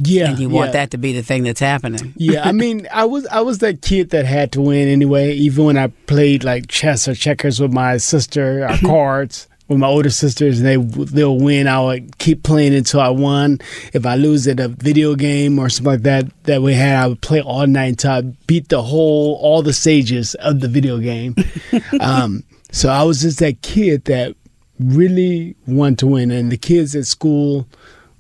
Yeah, 0.01 0.29
and 0.29 0.39
you 0.39 0.49
yeah. 0.49 0.55
want 0.55 0.73
that 0.73 0.91
to 0.91 0.97
be 0.97 1.11
the 1.13 1.21
thing 1.21 1.43
that's 1.43 1.59
happening. 1.59 2.13
yeah, 2.15 2.47
I 2.47 2.53
mean, 2.53 2.87
I 2.93 3.05
was 3.05 3.27
I 3.27 3.41
was 3.41 3.57
that 3.59 3.81
kid 3.81 4.11
that 4.11 4.25
had 4.25 4.51
to 4.53 4.61
win 4.61 4.87
anyway. 4.87 5.33
Even 5.33 5.65
when 5.65 5.77
I 5.77 5.87
played 5.87 6.43
like 6.43 6.67
chess 6.67 7.07
or 7.07 7.15
checkers 7.15 7.59
with 7.59 7.73
my 7.73 7.97
sister, 7.97 8.65
or 8.65 8.77
cards 8.85 9.47
with 9.67 9.77
my 9.77 9.87
older 9.87 10.09
sisters, 10.09 10.61
and 10.61 10.67
they 10.67 11.03
they'll 11.05 11.37
win. 11.37 11.67
I 11.67 11.83
would 11.83 12.17
keep 12.17 12.43
playing 12.43 12.73
until 12.73 13.01
I 13.01 13.09
won. 13.09 13.59
If 13.93 14.05
I 14.05 14.15
lose 14.15 14.47
at 14.47 14.59
a 14.59 14.69
video 14.69 15.15
game 15.15 15.59
or 15.59 15.69
something 15.69 15.93
like 15.93 16.03
that 16.03 16.43
that 16.43 16.61
we 16.61 16.75
had, 16.75 17.03
I 17.03 17.07
would 17.07 17.21
play 17.21 17.41
all 17.41 17.67
night 17.67 17.89
until 17.89 18.11
I 18.11 18.21
beat 18.47 18.69
the 18.69 18.81
whole 18.81 19.37
all 19.41 19.61
the 19.61 19.73
stages 19.73 20.33
of 20.35 20.61
the 20.61 20.69
video 20.69 20.99
game. 20.99 21.35
um, 21.99 22.43
so 22.71 22.89
I 22.89 23.03
was 23.03 23.21
just 23.21 23.39
that 23.39 23.61
kid 23.61 24.05
that 24.05 24.35
really 24.79 25.55
want 25.67 25.99
to 25.99 26.07
win, 26.07 26.31
and 26.31 26.51
the 26.51 26.57
kids 26.57 26.95
at 26.95 27.05
school 27.05 27.67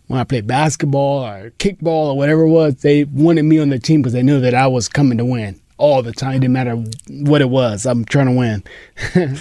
when 0.09 0.19
I 0.19 0.23
played 0.23 0.47
basketball 0.47 1.23
or 1.23 1.51
kickball 1.59 2.11
or 2.11 2.17
whatever 2.17 2.41
it 2.41 2.49
was, 2.49 2.77
they 2.77 3.03
wanted 3.03 3.43
me 3.43 3.59
on 3.59 3.69
their 3.69 3.77
team 3.77 4.01
because 4.01 4.13
they 4.13 4.23
knew 4.23 4.41
that 4.41 4.55
I 4.55 4.65
was 4.65 4.89
coming 4.89 5.19
to 5.19 5.25
win 5.25 5.61
all 5.77 6.01
the 6.01 6.11
time. 6.11 6.33
It 6.33 6.39
didn't 6.39 6.53
matter 6.53 6.75
what 7.09 7.41
it 7.41 7.49
was. 7.49 7.85
I'm 7.85 8.05
trying 8.05 8.25
to 8.25 8.31
win. 8.31 8.63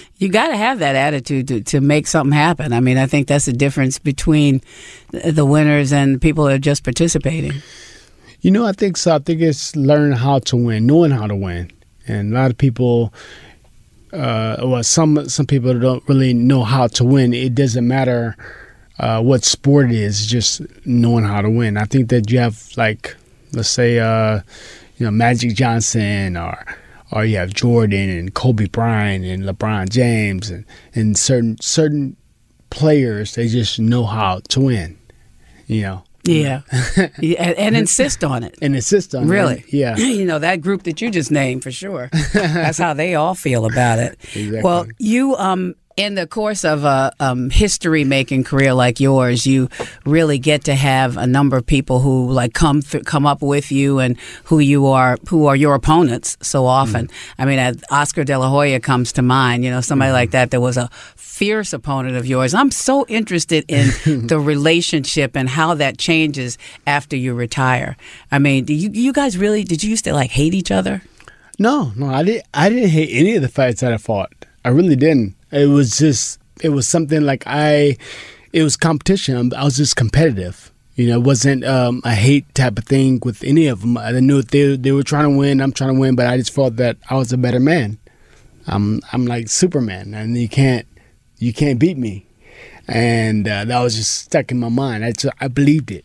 you 0.19 0.29
got 0.29 0.49
to 0.49 0.57
have 0.59 0.79
that 0.81 0.95
attitude 0.95 1.49
to, 1.49 1.63
to 1.63 1.81
make 1.81 2.07
something 2.07 2.37
happen. 2.37 2.75
I 2.75 2.81
mean, 2.81 2.99
I 2.99 3.07
think 3.07 3.29
that's 3.29 3.47
the 3.47 3.53
difference 3.55 3.99
between 3.99 4.61
the 5.11 5.47
winners 5.47 5.91
and 5.91 6.21
people 6.21 6.45
that 6.45 6.55
are 6.55 6.59
just 6.59 6.85
participating. 6.85 7.63
You 8.43 8.51
know, 8.51 8.67
I 8.67 8.73
think 8.73 8.99
so. 8.99 9.17
I 9.17 9.19
think 9.21 9.41
it's 9.41 9.75
learning 9.75 10.19
how 10.19 10.39
to 10.41 10.57
win, 10.57 10.87
knowing 10.87 11.13
how 11.13 11.27
to 11.27 11.35
win. 11.35 11.73
And 12.07 12.33
a 12.33 12.41
lot 12.41 12.51
of 12.51 12.59
people, 12.59 13.13
uh, 14.13 14.57
well, 14.63 14.83
some 14.83 15.29
some 15.29 15.47
people 15.47 15.79
don't 15.79 16.07
really 16.09 16.33
know 16.33 16.65
how 16.65 16.87
to 16.89 17.05
win. 17.05 17.35
It 17.35 17.55
doesn't 17.55 17.87
matter 17.87 18.37
uh, 18.99 19.23
what 19.23 19.45
sport 19.45 19.91
it 19.91 19.97
is, 19.97 20.27
just 20.27 20.63
knowing 20.87 21.25
how 21.25 21.43
to 21.43 21.51
win. 21.51 21.77
I 21.77 21.85
think 21.85 22.09
that 22.11 22.31
you 22.31 22.39
have 22.39 22.71
like, 22.77 23.17
let's 23.53 23.69
say, 23.69 23.99
uh, 23.99 24.41
you 24.97 25.07
know, 25.07 25.11
Magic 25.11 25.55
Johnson 25.55 26.37
or 26.37 26.65
or 27.13 27.25
you 27.25 27.37
have 27.37 27.55
Jordan 27.55 28.11
and 28.11 28.35
Kobe 28.35 28.67
Bryant 28.67 29.25
and 29.25 29.45
LeBron 29.45 29.89
James 29.89 30.51
and, 30.51 30.65
and 30.95 31.17
certain 31.17 31.61
certain 31.61 32.17
players 32.71 33.35
they 33.35 33.49
just 33.49 33.79
know 33.79 34.05
how 34.05 34.41
to 34.49 34.61
win. 34.61 34.99
You 35.67 35.83
know. 35.83 36.05
Yeah. 36.29 36.63
yeah 37.19 37.43
and, 37.43 37.59
and, 37.59 37.77
insist 37.77 38.25
on 38.25 38.43
it. 38.43 38.57
And 38.61 38.75
insist 38.75 39.15
on 39.15 39.29
really? 39.29 39.59
it. 39.59 39.73
Really? 39.73 39.79
Yeah. 39.79 39.97
You 40.19 40.25
know, 40.25 40.39
that 40.41 40.61
group 40.61 40.83
that 40.85 41.01
you 41.01 41.11
just 41.11 41.31
named 41.31 41.63
for 41.63 41.71
sure. 41.71 42.11
That's 42.33 42.79
how 42.79 42.93
they 42.93 43.15
all 43.15 43.35
feel 43.35 43.67
about 43.67 43.99
it. 43.99 44.19
Exactly. 44.35 44.63
Well, 44.63 44.87
you 44.99 45.35
um 45.37 45.75
in 45.99 46.15
the 46.15 46.29
course 46.29 46.65
of 46.65 46.85
a 46.85 47.13
um, 47.19 47.51
history 47.51 48.05
making 48.05 48.45
career 48.45 48.73
like 48.73 49.01
yours, 49.01 49.47
you 49.47 49.69
really 50.07 50.39
get 50.39 50.63
to 50.65 50.75
have 50.77 51.17
a 51.17 51.27
number 51.27 51.57
of 51.57 51.67
people 51.67 51.99
who 51.99 52.31
like 52.31 52.55
come 52.55 52.83
th- 52.83 53.05
come 53.05 53.27
up 53.27 53.43
with 53.43 53.73
you 53.73 53.99
and 53.99 54.17
who 54.45 54.61
you 54.61 54.87
are 54.87 55.19
who 55.29 55.47
are 55.47 55.57
your 55.57 55.75
opponents 55.75 56.39
so 56.41 56.67
often. 56.67 57.09
Mm-hmm. 57.09 57.43
I 57.43 57.45
mean, 57.45 57.81
Oscar 57.91 58.23
De 58.23 58.39
La 58.39 58.49
Hoya 58.49 58.79
comes 58.79 59.13
to 59.15 59.23
mind. 59.23 59.65
You 59.65 59.71
know, 59.71 59.81
somebody 59.81 60.09
mm-hmm. 60.11 60.15
like 60.15 60.31
that 60.31 60.53
that 60.53 60.61
was 60.61 60.77
a 60.77 60.89
fierce 61.17 61.73
opponent 61.73 62.17
of 62.17 62.27
yours. 62.27 62.55
I'm 62.55 62.71
so 62.71 63.05
interested 63.09 63.65
in 63.67 63.89
the 64.29 64.39
relationship 64.39 65.37
and 65.37 65.49
how 65.49 65.75
that 65.75 65.99
changes 65.99 66.59
after 66.87 67.17
you 67.17 67.35
retire. 67.35 67.97
I 68.31 68.39
mean, 68.39 68.65
do 68.65 68.73
you 68.73 68.91
you 68.93 69.13
guys 69.13 69.37
really 69.37 69.65
did 69.65 69.83
you 69.83 69.91
used 69.91 70.05
to 70.05 70.13
like 70.13 70.31
hate 70.31 70.55
each 70.55 70.71
other? 70.71 71.03
No, 71.59 71.91
no, 71.97 72.07
I 72.07 72.23
didn't. 72.23 72.47
I 72.55 72.69
didn't 72.69 72.91
hate 72.91 73.11
any 73.11 73.35
of 73.35 73.43
the 73.43 73.49
fights 73.49 73.81
that 73.81 73.93
I 73.93 73.97
fought. 73.97 74.33
I 74.65 74.69
really 74.69 74.95
didn't. 74.95 75.35
It 75.51 75.67
was 75.67 75.99
just 75.99 76.39
it 76.63 76.71
was 76.71 76.89
something 76.89 77.23
like 77.23 77.45
I 77.47 77.97
it 78.53 78.63
was 78.63 78.77
competition. 78.77 79.53
I 79.55 79.65
was 79.65 79.77
just 79.77 79.97
competitive. 79.97 80.73
You 80.97 81.07
know, 81.07 81.19
it 81.19 81.23
wasn't 81.23 81.65
um, 81.65 82.03
a 82.05 82.13
hate 82.13 82.53
type 82.57 82.77
of 82.77 82.85
thing 82.85 83.21
with 83.25 83.45
any 83.45 83.69
of 83.69 83.83
them. 83.83 83.97
I 83.97 84.11
knew 84.19 84.43
they 84.43 84.77
they 84.77 84.93
were 84.93 85.05
trying 85.05 85.31
to 85.31 85.39
win. 85.39 85.61
I'm 85.61 85.73
trying 85.73 85.95
to 85.95 86.01
win, 86.01 86.17
but 86.17 86.27
I 86.27 86.37
just 86.37 86.53
felt 86.53 86.77
that 86.77 86.97
I 87.09 87.15
was 87.15 87.33
a 87.33 87.39
better 87.39 87.61
man. 87.61 87.99
I'm 88.67 89.01
I'm 89.13 89.27
like 89.27 89.49
Superman, 89.49 90.13
and 90.15 90.37
you 90.37 90.49
can't 90.49 90.87
you 91.39 91.53
can't 91.53 91.79
beat 91.79 91.97
me. 91.97 92.27
And 92.89 93.47
uh, 93.47 93.65
that 93.67 93.81
was 93.81 93.95
just 93.95 94.13
stuck 94.13 94.51
in 94.51 94.59
my 94.59 94.71
mind. 94.71 95.05
I 95.05 95.13
just, 95.13 95.35
I 95.41 95.49
believed 95.49 95.91
it. 95.91 96.05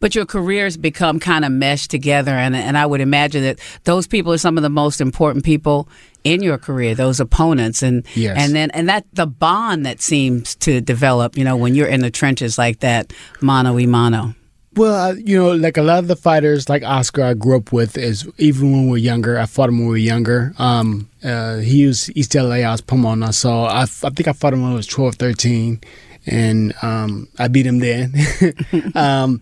But 0.00 0.14
your 0.14 0.24
careers 0.24 0.76
become 0.76 1.20
kind 1.20 1.44
of 1.44 1.52
meshed 1.52 1.90
together, 1.90 2.32
and 2.32 2.56
and 2.56 2.76
I 2.76 2.86
would 2.86 3.00
imagine 3.00 3.42
that 3.42 3.60
those 3.84 4.06
people 4.06 4.32
are 4.32 4.38
some 4.38 4.56
of 4.56 4.62
the 4.62 4.70
most 4.70 5.00
important 5.00 5.44
people 5.44 5.88
in 6.24 6.42
your 6.42 6.58
career, 6.58 6.94
those 6.94 7.20
opponents, 7.20 7.82
and 7.82 8.04
Yes. 8.14 8.36
and 8.38 8.54
then 8.54 8.70
and 8.72 8.88
that 8.88 9.04
the 9.12 9.26
bond 9.26 9.84
that 9.86 10.00
seems 10.00 10.54
to 10.56 10.80
develop, 10.80 11.36
you 11.36 11.44
know, 11.44 11.56
when 11.56 11.74
you're 11.74 11.86
in 11.86 12.00
the 12.00 12.10
trenches 12.10 12.58
like 12.58 12.80
that, 12.80 13.12
mano 13.40 13.74
y 13.74 13.86
mano. 13.86 14.34
Well, 14.76 15.16
you 15.16 15.38
know, 15.38 15.52
like 15.52 15.76
a 15.76 15.82
lot 15.82 16.00
of 16.00 16.08
the 16.08 16.16
fighters, 16.16 16.68
like 16.68 16.82
Oscar, 16.82 17.22
I 17.22 17.34
grew 17.34 17.56
up 17.58 17.72
with, 17.72 17.96
is 17.96 18.26
even 18.38 18.72
when 18.72 18.84
we 18.86 18.90
were 18.90 18.96
younger. 18.96 19.38
I 19.38 19.46
fought 19.46 19.68
him 19.68 19.78
when 19.78 19.86
we 19.86 19.92
were 19.92 19.96
younger. 19.98 20.52
Um, 20.58 21.08
uh, 21.22 21.58
he 21.58 21.86
was 21.86 22.10
East 22.16 22.34
LA, 22.34 22.56
I 22.66 22.72
was 22.72 22.80
Pomona, 22.80 23.32
so 23.32 23.66
I 23.66 23.84
think 23.86 24.26
I 24.26 24.32
fought 24.32 24.52
him 24.52 24.62
when 24.62 24.72
I 24.72 24.74
was 24.74 24.88
12, 24.88 25.14
13, 25.14 25.80
and 26.26 26.74
um, 26.82 27.28
I 27.38 27.46
beat 27.46 27.66
him 27.66 27.78
then. 27.78 28.14
um, 28.96 29.40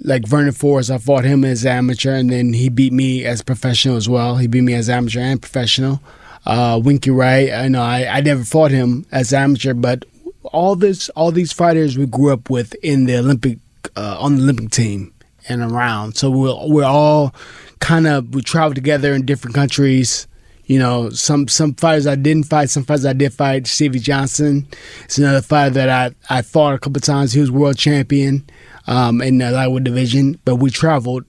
like 0.00 0.26
Vernon 0.26 0.52
Forrest, 0.52 0.90
I 0.90 0.98
fought 0.98 1.24
him 1.24 1.44
as 1.44 1.66
amateur, 1.66 2.14
and 2.14 2.30
then 2.30 2.52
he 2.52 2.68
beat 2.68 2.92
me 2.92 3.24
as 3.24 3.42
professional 3.42 3.96
as 3.96 4.08
well. 4.08 4.36
He 4.36 4.46
beat 4.46 4.62
me 4.62 4.74
as 4.74 4.88
amateur 4.88 5.20
and 5.20 5.40
professional. 5.40 6.00
Uh, 6.46 6.80
Winky 6.82 7.10
Wright, 7.10 7.52
I 7.52 7.68
know 7.68 7.82
I, 7.82 8.06
I 8.06 8.20
never 8.20 8.44
fought 8.44 8.70
him 8.70 9.06
as 9.10 9.32
amateur, 9.32 9.74
but 9.74 10.04
all 10.44 10.76
this, 10.76 11.08
all 11.10 11.32
these 11.32 11.52
fighters 11.52 11.98
we 11.98 12.06
grew 12.06 12.32
up 12.32 12.48
with 12.48 12.74
in 12.76 13.06
the 13.06 13.18
Olympic, 13.18 13.58
uh, 13.96 14.16
on 14.18 14.36
the 14.36 14.42
Olympic 14.42 14.70
team 14.70 15.12
and 15.48 15.62
around. 15.62 16.16
So 16.16 16.30
we're 16.30 16.68
we're 16.68 16.84
all 16.84 17.34
kind 17.80 18.06
of 18.06 18.34
we 18.34 18.42
travel 18.42 18.74
together 18.74 19.14
in 19.14 19.26
different 19.26 19.54
countries. 19.54 20.26
You 20.66 20.78
know, 20.78 21.10
some 21.10 21.48
some 21.48 21.74
fighters 21.74 22.06
I 22.06 22.14
didn't 22.14 22.44
fight, 22.44 22.70
some 22.70 22.84
fighters 22.84 23.06
I 23.06 23.14
did 23.14 23.32
fight. 23.32 23.66
Stevie 23.66 23.98
Johnston 23.98 24.66
is 25.08 25.18
another 25.18 25.40
fighter 25.40 25.74
that 25.74 25.88
I, 25.88 26.38
I 26.38 26.42
fought 26.42 26.74
a 26.74 26.78
couple 26.78 27.00
times. 27.00 27.32
He 27.32 27.40
was 27.40 27.50
world 27.50 27.78
champion 27.78 28.46
um, 28.88 29.20
in 29.20 29.38
the 29.38 29.50
lightweight 29.50 29.84
division, 29.84 30.40
but 30.44 30.56
we 30.56 30.70
traveled 30.70 31.24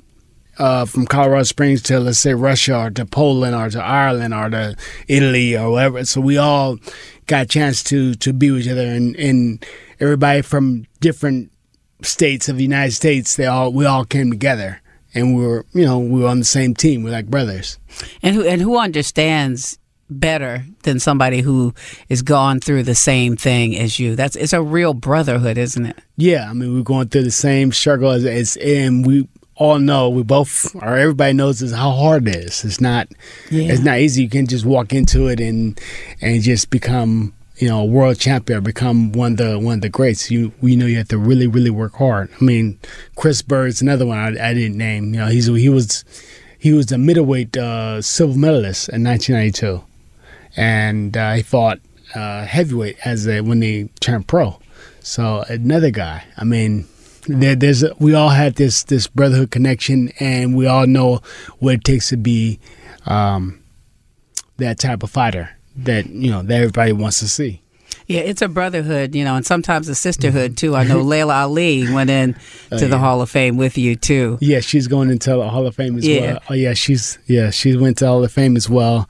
uh, 0.57 0.85
from 0.85 1.05
Colorado 1.05 1.43
Springs 1.43 1.81
to 1.83 1.99
let's 1.99 2.19
say 2.19 2.33
Russia 2.33 2.77
or 2.77 2.89
to 2.91 3.05
Poland 3.05 3.55
or 3.55 3.69
to 3.69 3.83
Ireland 3.83 4.33
or 4.33 4.49
to 4.49 4.75
Italy 5.07 5.55
or 5.55 5.71
whatever. 5.71 6.03
So 6.05 6.21
we 6.21 6.37
all 6.37 6.77
got 7.27 7.43
a 7.43 7.45
chance 7.45 7.83
to 7.83 8.15
to 8.15 8.33
be 8.33 8.49
with 8.49 8.61
each 8.61 8.71
other, 8.71 8.87
and, 8.87 9.15
and 9.17 9.65
everybody 9.99 10.41
from 10.41 10.85
different 11.01 11.51
states 12.01 12.47
of 12.47 12.57
the 12.57 12.63
United 12.63 12.93
States, 12.93 13.35
they 13.35 13.45
all 13.45 13.71
we 13.73 13.85
all 13.85 14.05
came 14.05 14.31
together, 14.31 14.81
and 15.13 15.35
we 15.35 15.45
were 15.45 15.65
you 15.73 15.85
know 15.85 15.99
we 15.99 16.21
were 16.21 16.29
on 16.29 16.39
the 16.39 16.45
same 16.45 16.73
team. 16.73 17.03
We're 17.03 17.11
like 17.11 17.27
brothers. 17.27 17.77
And 18.23 18.35
who 18.35 18.45
and 18.45 18.61
who 18.61 18.77
understands 18.77 19.77
better 20.09 20.65
than 20.83 20.99
somebody 20.99 21.41
who 21.41 21.73
is 22.09 22.21
gone 22.21 22.59
through 22.59 22.83
the 22.83 22.95
same 22.95 23.35
thing 23.35 23.77
as 23.77 23.99
you? 23.99 24.15
That's 24.15 24.35
it's 24.35 24.53
a 24.53 24.61
real 24.61 24.93
brotherhood, 24.93 25.57
isn't 25.57 25.85
it? 25.85 25.97
Yeah, 26.17 26.47
I 26.49 26.53
mean 26.53 26.73
we're 26.75 26.83
going 26.83 27.09
through 27.09 27.23
the 27.23 27.31
same 27.31 27.71
struggle 27.71 28.11
as, 28.11 28.25
as 28.25 28.57
and 28.57 29.05
we 29.05 29.27
all 29.55 29.77
know 29.77 30.09
we 30.09 30.23
both 30.23 30.73
or 30.75 30.97
everybody 30.97 31.33
knows 31.33 31.61
is 31.61 31.73
how 31.73 31.91
hard 31.91 32.27
it 32.27 32.35
is. 32.35 32.63
It's 32.63 32.79
not 32.81 33.07
Yeah. 33.49 33.71
it's 33.73 33.81
not 33.83 33.99
easy. 33.99 34.23
You 34.23 34.29
can 34.29 34.47
just 34.47 34.65
walk 34.65 34.93
into 34.93 35.27
it 35.27 35.39
and 35.39 35.79
and 36.21 36.41
just 36.41 36.69
become 36.69 37.33
you 37.57 37.67
know 37.67 37.81
a 37.81 37.85
world 37.85 38.17
champion 38.17 38.59
or 38.59 38.61
become 38.61 39.11
one 39.11 39.33
of 39.33 39.37
the 39.37 39.59
one 39.59 39.75
of 39.75 39.81
the 39.81 39.89
greats. 39.89 40.31
You 40.31 40.53
you 40.61 40.77
know 40.77 40.85
you 40.85 40.97
have 40.97 41.09
to 41.09 41.17
really 41.17 41.45
really 41.47 41.69
work 41.69 41.95
hard. 41.95 42.29
I 42.39 42.43
mean 42.43 42.79
Chris 43.17 43.41
Byrd's 43.41 43.81
another 43.81 44.05
one 44.05 44.17
I, 44.17 44.49
I 44.49 44.53
didn't 44.53 44.77
name. 44.77 45.13
You 45.13 45.19
know 45.19 45.27
he's 45.27 45.47
he 45.47 45.67
was 45.69 46.05
he 46.57 46.71
was 46.73 46.91
a 46.91 46.97
middleweight 46.97 47.55
uh, 47.57 48.01
silver 48.01 48.37
medalist 48.37 48.89
in 48.89 49.03
1992, 49.03 49.81
and 50.55 51.15
uh, 51.15 51.33
he 51.33 51.41
fought 51.43 51.79
uh, 52.15 52.45
heavyweight 52.45 52.97
as 53.05 53.27
a, 53.27 53.41
when 53.41 53.61
he 53.61 53.89
turned 53.99 54.27
pro. 54.27 54.59
So 55.01 55.43
another 55.47 55.91
guy. 55.91 56.23
I 56.37 56.43
mean, 56.43 56.87
there, 57.27 57.55
there's 57.55 57.83
a, 57.83 57.93
we 57.99 58.13
all 58.13 58.29
had 58.29 58.55
this 58.55 58.83
this 58.83 59.07
brotherhood 59.07 59.51
connection, 59.51 60.11
and 60.19 60.55
we 60.55 60.67
all 60.67 60.87
know 60.87 61.21
what 61.59 61.75
it 61.75 61.83
takes 61.83 62.09
to 62.09 62.17
be 62.17 62.59
um, 63.05 63.61
that 64.57 64.79
type 64.79 65.03
of 65.03 65.09
fighter 65.09 65.49
that 65.77 66.07
you 66.09 66.29
know 66.31 66.41
that 66.43 66.53
everybody 66.55 66.91
wants 66.91 67.19
to 67.19 67.27
see. 67.29 67.61
Yeah, 68.07 68.21
it's 68.21 68.41
a 68.41 68.47
brotherhood, 68.47 69.13
you 69.13 69.23
know, 69.23 69.35
and 69.35 69.45
sometimes 69.45 69.87
a 69.87 69.93
sisterhood 69.93 70.57
too. 70.57 70.75
I 70.75 70.83
know 70.83 71.01
Laila 71.01 71.41
Ali 71.43 71.91
went 71.93 72.09
in 72.09 72.35
to 72.75 72.87
the 72.87 72.97
Hall 72.97 73.21
of 73.21 73.29
Fame 73.29 73.55
with 73.55 73.77
you 73.77 73.95
too. 73.95 74.39
Yeah, 74.41 74.61
she's 74.61 74.87
going 74.87 75.11
into 75.11 75.29
the 75.29 75.47
Hall 75.47 75.67
of 75.67 75.75
Fame 75.75 75.95
as 75.97 76.07
Yeah. 76.07 76.21
well. 76.21 76.39
Oh 76.49 76.53
yeah, 76.55 76.73
she's 76.73 77.19
yeah 77.27 77.51
she 77.51 77.77
went 77.77 77.99
to 77.99 78.07
Hall 78.07 78.23
of 78.23 78.31
Fame 78.31 78.57
as 78.57 78.67
well, 78.67 79.07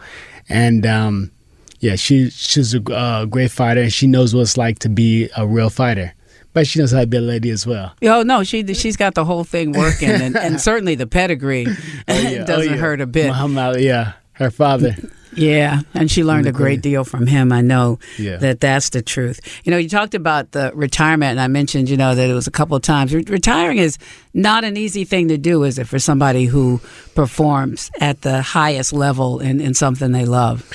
and 0.50 0.86
um, 0.86 1.32
yeah 1.79 1.96
she 1.96 2.29
she's 2.29 2.74
a 2.74 2.82
uh, 2.94 3.25
great 3.25 3.51
fighter 3.51 3.82
and 3.82 3.94
she 3.94 4.08
knows 4.08 4.34
what 4.34 4.41
it's 4.41 4.58
like 4.58 4.79
to 4.79 4.89
be 4.89 5.29
a 5.38 5.48
real 5.48 5.70
fighter, 5.70 6.13
but 6.53 6.68
she 6.68 6.79
knows 6.79 6.91
how 6.91 7.01
to 7.01 7.08
be 7.08 7.18
a 7.18 7.22
lady 7.22 7.50
as 7.50 7.65
well. 7.65 7.94
Oh 8.03 8.24
no, 8.24 8.44
she 8.44 8.65
she's 8.74 8.98
got 8.98 9.15
the 9.15 9.25
whole 9.25 9.44
thing 9.44 9.72
working, 9.72 10.10
and, 10.10 10.36
and 10.36 10.60
certainly 10.70 10.96
the 10.96 11.08
pedigree 11.08 11.68
Yeah, 12.08 12.44
doesn't 12.46 12.72
oh, 12.74 12.75
yeah. 12.75 12.82
hurt 12.82 13.01
a 13.01 13.08
bit. 13.08 13.27
Muhammad 13.27 13.82
yeah, 13.82 14.13
her 14.34 14.51
father. 14.51 14.96
Yeah, 15.36 15.81
and 15.93 16.09
she 16.09 16.24
learned 16.24 16.48
a 16.48 16.51
great 16.51 16.81
deal 16.81 17.03
from 17.03 17.27
him. 17.27 17.51
I 17.51 17.62
know 17.62 18.00
Yeah. 18.17 18.38
that 18.38 18.59
that's 18.59 18.89
the 18.89 19.01
truth. 19.01 19.39
You 19.63 19.71
know, 19.71 19.77
you 19.77 19.88
talked 19.88 20.15
about 20.15 20.51
the 20.53 20.71
retirement, 20.74 21.31
and 21.31 21.39
I 21.39 21.48
mentioned, 21.48 21.88
you 21.89 21.98
know, 21.98 22.15
that 22.15 22.29
it 22.29 22.33
was 22.33 22.48
a 22.48 22.51
couple 22.51 22.75
of 22.75 22.81
times. 22.81 23.13
Re- 23.13 23.24
retiring 23.27 23.77
is 23.77 23.98
not 24.33 24.63
an 24.63 24.75
easy 24.75 25.03
thing 25.03 25.27
to 25.27 25.38
do, 25.38 25.63
is 25.63 25.77
it, 25.77 25.88
for 25.88 26.00
somebody 26.00 26.45
who 26.45 26.81
performs 27.15 27.91
at 28.00 28.21
the 28.24 28.41
highest 28.41 28.91
level 28.93 29.39
in, 29.39 29.62
in 29.62 29.74
something 29.74 30.12
they 30.12 30.25
love? 30.25 30.67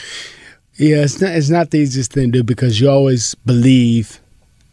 Yeah, 0.77 0.99
it's 1.03 1.21
not 1.21 1.31
it's 1.33 1.51
not 1.51 1.71
the 1.71 1.79
easiest 1.79 2.13
thing 2.13 2.33
to 2.33 2.39
do 2.39 2.43
because 2.43 2.81
you 2.81 2.91
always 2.91 3.35
believe 3.47 4.21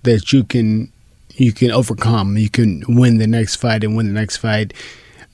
that 0.04 0.34
you 0.34 0.44
can 0.44 0.92
you 1.36 1.54
can 1.54 1.72
overcome, 1.72 2.38
you 2.38 2.50
can 2.50 2.84
win 2.88 3.18
the 3.18 3.28
next 3.28 3.56
fight 3.56 3.84
and 3.84 3.96
win 3.96 4.08
the 4.08 4.14
next 4.20 4.38
fight. 4.38 4.74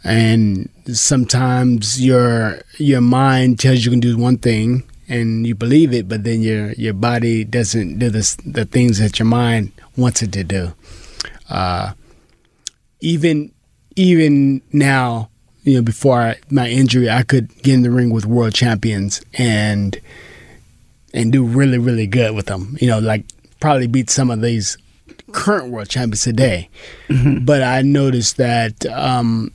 And 0.07 0.69
sometimes 0.93 2.01
your 2.03 2.61
your 2.77 3.01
mind 3.01 3.59
tells 3.59 3.83
you 3.83 3.91
can 3.91 3.99
do 3.99 4.17
one 4.17 4.37
thing 4.37 4.83
and 5.09 5.45
you 5.45 5.53
believe 5.53 5.93
it, 5.93 6.07
but 6.07 6.23
then 6.23 6.41
your 6.41 6.71
your 6.73 6.93
body 6.93 7.43
doesn't 7.43 7.99
do 7.99 8.09
the 8.09 8.41
the 8.45 8.63
things 8.63 8.99
that 8.99 9.19
your 9.19 9.25
mind 9.25 9.73
wants 9.97 10.21
it 10.21 10.31
to 10.31 10.45
do. 10.45 10.73
Uh, 11.49 11.91
even 13.01 13.51
even 13.97 14.61
now, 14.71 15.29
you 15.63 15.75
know, 15.75 15.81
before 15.81 16.21
I, 16.21 16.35
my 16.49 16.69
injury, 16.69 17.09
I 17.09 17.23
could 17.23 17.53
get 17.61 17.73
in 17.73 17.81
the 17.81 17.91
ring 17.91 18.09
with 18.09 18.25
world 18.25 18.53
champions 18.53 19.21
and 19.33 19.99
and 21.13 21.33
do 21.33 21.43
really 21.43 21.79
really 21.79 22.07
good 22.07 22.33
with 22.33 22.45
them. 22.45 22.77
You 22.79 22.87
know, 22.87 22.99
like 22.99 23.25
probably 23.59 23.87
beat 23.87 24.09
some 24.09 24.31
of 24.31 24.39
these 24.39 24.77
current 25.33 25.69
world 25.69 25.89
champions 25.89 26.21
today. 26.21 26.69
But 27.41 27.61
I 27.61 27.81
noticed 27.81 28.37
that 28.37 28.85
um, 28.85 29.51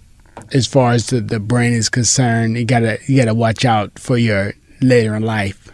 as 0.52 0.66
far 0.66 0.92
as 0.92 1.06
the, 1.08 1.20
the 1.20 1.40
brain 1.40 1.72
is 1.72 1.88
concerned, 1.88 2.56
you 2.56 2.64
gotta 2.64 2.98
you 3.06 3.16
gotta 3.16 3.34
watch 3.34 3.64
out 3.64 3.98
for 3.98 4.16
your 4.18 4.54
later 4.80 5.14
in 5.14 5.22
life. 5.22 5.70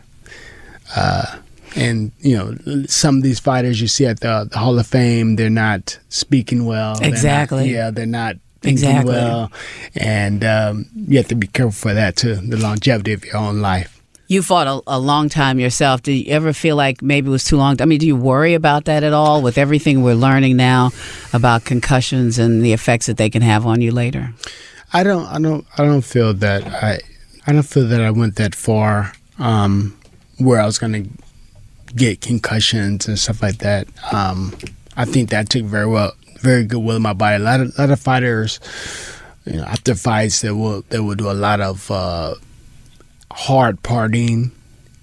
Uh, 0.96 1.38
and 1.76 2.12
you 2.20 2.36
know, 2.36 2.84
some 2.86 3.18
of 3.18 3.22
these 3.22 3.38
fighters 3.40 3.80
you 3.80 3.88
see 3.88 4.06
at 4.06 4.20
the, 4.20 4.48
the 4.50 4.58
Hall 4.58 4.78
of 4.78 4.86
Fame, 4.86 5.36
they're 5.36 5.50
not 5.50 5.98
speaking 6.08 6.64
well. 6.64 6.94
They're 6.96 7.08
not- 7.10 7.14
Exactly. 7.14 7.72
yeah, 7.72 7.90
they're 7.90 8.06
not 8.06 8.36
thinking 8.62 8.88
Exactly. 8.88 9.12
well, 9.14 9.52
and 9.94 10.44
um, 10.44 10.86
you 10.96 11.18
have 11.18 11.28
to 11.28 11.34
be 11.34 11.46
careful 11.46 11.72
for 11.72 11.94
that 11.94 12.16
too. 12.16 12.36
The 12.36 12.56
longevity 12.56 13.12
of 13.12 13.24
your 13.24 13.36
own 13.36 13.60
life. 13.60 13.97
You 14.28 14.42
fought 14.42 14.66
a, 14.66 14.82
a 14.86 14.98
long 14.98 15.30
time 15.30 15.58
yourself. 15.58 16.02
Do 16.02 16.12
you 16.12 16.30
ever 16.30 16.52
feel 16.52 16.76
like 16.76 17.00
maybe 17.00 17.28
it 17.28 17.30
was 17.30 17.44
too 17.44 17.56
long? 17.56 17.80
I 17.80 17.86
mean, 17.86 17.98
do 17.98 18.06
you 18.06 18.14
worry 18.14 18.52
about 18.52 18.84
that 18.84 19.02
at 19.02 19.14
all 19.14 19.40
with 19.40 19.56
everything 19.56 20.02
we're 20.02 20.14
learning 20.14 20.56
now 20.56 20.90
about 21.32 21.64
concussions 21.64 22.38
and 22.38 22.62
the 22.62 22.74
effects 22.74 23.06
that 23.06 23.16
they 23.16 23.30
can 23.30 23.40
have 23.40 23.64
on 23.64 23.80
you 23.80 23.90
later? 23.90 24.34
I 24.92 25.02
don't 25.02 25.26
I 25.26 25.38
don't 25.38 25.66
I 25.78 25.84
don't 25.84 26.02
feel 26.02 26.34
that 26.34 26.66
I 26.66 27.00
I 27.46 27.52
don't 27.52 27.62
feel 27.62 27.88
that 27.88 28.02
I 28.02 28.10
went 28.10 28.36
that 28.36 28.54
far 28.54 29.14
um, 29.38 29.98
where 30.38 30.60
I 30.60 30.66
was 30.66 30.78
gonna 30.78 31.04
get 31.96 32.20
concussions 32.20 33.08
and 33.08 33.18
stuff 33.18 33.42
like 33.42 33.58
that. 33.58 33.88
Um, 34.12 34.54
I 34.94 35.06
think 35.06 35.30
that 35.30 35.48
took 35.48 35.64
very 35.64 35.86
well 35.86 36.12
very 36.40 36.64
good 36.64 36.78
will 36.78 36.96
of 36.96 37.02
my 37.02 37.14
body. 37.14 37.36
A 37.36 37.38
lot 37.38 37.60
of 37.60 37.78
lot 37.78 37.90
of 37.90 37.98
fighters 37.98 38.60
you 39.46 39.56
know, 39.56 39.64
after 39.64 39.94
fights 39.94 40.42
they 40.42 40.50
will 40.50 40.82
they 40.90 41.00
will 41.00 41.14
do 41.14 41.30
a 41.30 41.32
lot 41.32 41.60
of 41.60 41.90
uh, 41.90 42.34
hard 43.32 43.82
partying 43.82 44.50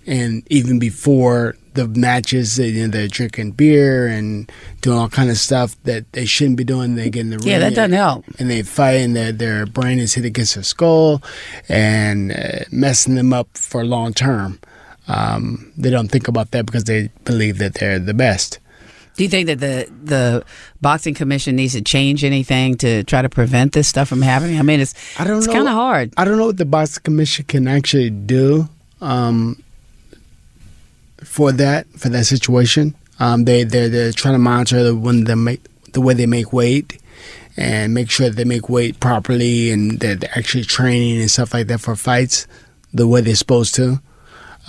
and 0.07 0.43
even 0.51 0.79
before 0.79 1.55
the 1.73 1.87
matches 1.87 2.55
they, 2.55 2.69
you 2.69 2.83
know, 2.83 2.87
they're 2.87 3.07
drinking 3.07 3.51
beer 3.51 4.07
and 4.07 4.49
doing 4.81 4.97
all 4.97 5.09
kind 5.09 5.29
of 5.29 5.37
stuff 5.37 5.75
that 5.83 6.09
they 6.13 6.25
shouldn't 6.25 6.55
be 6.57 6.63
doing. 6.63 6.95
They 6.95 7.09
get 7.09 7.21
in 7.21 7.31
the 7.31 7.37
ring 7.39 7.47
Yeah, 7.47 7.59
that 7.59 7.75
doesn't 7.75 7.91
help. 7.91 8.23
and 8.39 8.49
they 8.49 8.61
fight 8.63 8.93
and 9.01 9.15
their, 9.15 9.31
their 9.33 9.65
brain 9.65 9.99
is 9.99 10.13
hit 10.13 10.23
against 10.25 10.55
their 10.55 10.63
skull 10.63 11.21
and 11.67 12.31
uh, 12.31 12.59
messing 12.71 13.15
them 13.15 13.33
up 13.33 13.49
for 13.57 13.83
long 13.83 14.13
term. 14.13 14.59
um, 15.07 15.71
they 15.77 15.89
don't 15.89 16.07
think 16.09 16.27
about 16.27 16.51
that 16.51 16.65
because 16.65 16.85
they 16.85 17.09
believe 17.25 17.57
that 17.57 17.75
they're 17.75 17.99
the 17.99 18.13
best. 18.13 18.59
Do 19.15 19.23
you 19.23 19.29
think 19.29 19.47
that 19.47 19.59
the 19.59 19.89
the 20.03 20.45
boxing 20.81 21.13
commission 21.13 21.55
needs 21.55 21.73
to 21.73 21.81
change 21.81 22.23
anything 22.23 22.75
to 22.77 23.03
try 23.03 23.21
to 23.21 23.29
prevent 23.29 23.71
this 23.73 23.87
stuff 23.87 24.09
from 24.09 24.21
happening? 24.21 24.59
I 24.59 24.61
mean, 24.61 24.81
it's 24.81 24.93
I 25.19 25.23
don't 25.23 25.37
it's 25.37 25.47
kind 25.47 25.67
of 25.67 25.73
hard. 25.73 26.13
I 26.17 26.25
don't 26.25 26.37
know 26.37 26.47
what 26.47 26.57
the 26.57 26.65
boxing 26.65 27.03
commission 27.03 27.45
can 27.45 27.67
actually 27.67 28.09
do 28.09 28.67
um, 29.01 29.61
for 31.23 31.51
that 31.53 31.87
for 31.97 32.09
that 32.09 32.25
situation. 32.25 32.93
Um, 33.19 33.45
they 33.45 33.63
they're, 33.63 33.87
they're 33.87 34.11
trying 34.11 34.33
to 34.33 34.39
monitor 34.39 34.83
the 34.83 34.95
when 34.95 35.23
they 35.23 35.35
make 35.35 35.61
the 35.93 36.01
way 36.01 36.13
they 36.13 36.25
make 36.25 36.51
weight 36.51 37.01
and 37.57 37.93
make 37.93 38.11
sure 38.11 38.27
that 38.27 38.35
they 38.35 38.43
make 38.43 38.67
weight 38.67 38.99
properly 38.99 39.71
and 39.71 39.99
that 40.01 40.19
they're 40.19 40.37
actually 40.37 40.65
training 40.65 41.21
and 41.21 41.31
stuff 41.31 41.53
like 41.53 41.67
that 41.67 41.79
for 41.79 41.95
fights 41.95 42.47
the 42.93 43.07
way 43.07 43.21
they're 43.21 43.35
supposed 43.35 43.75
to. 43.75 44.01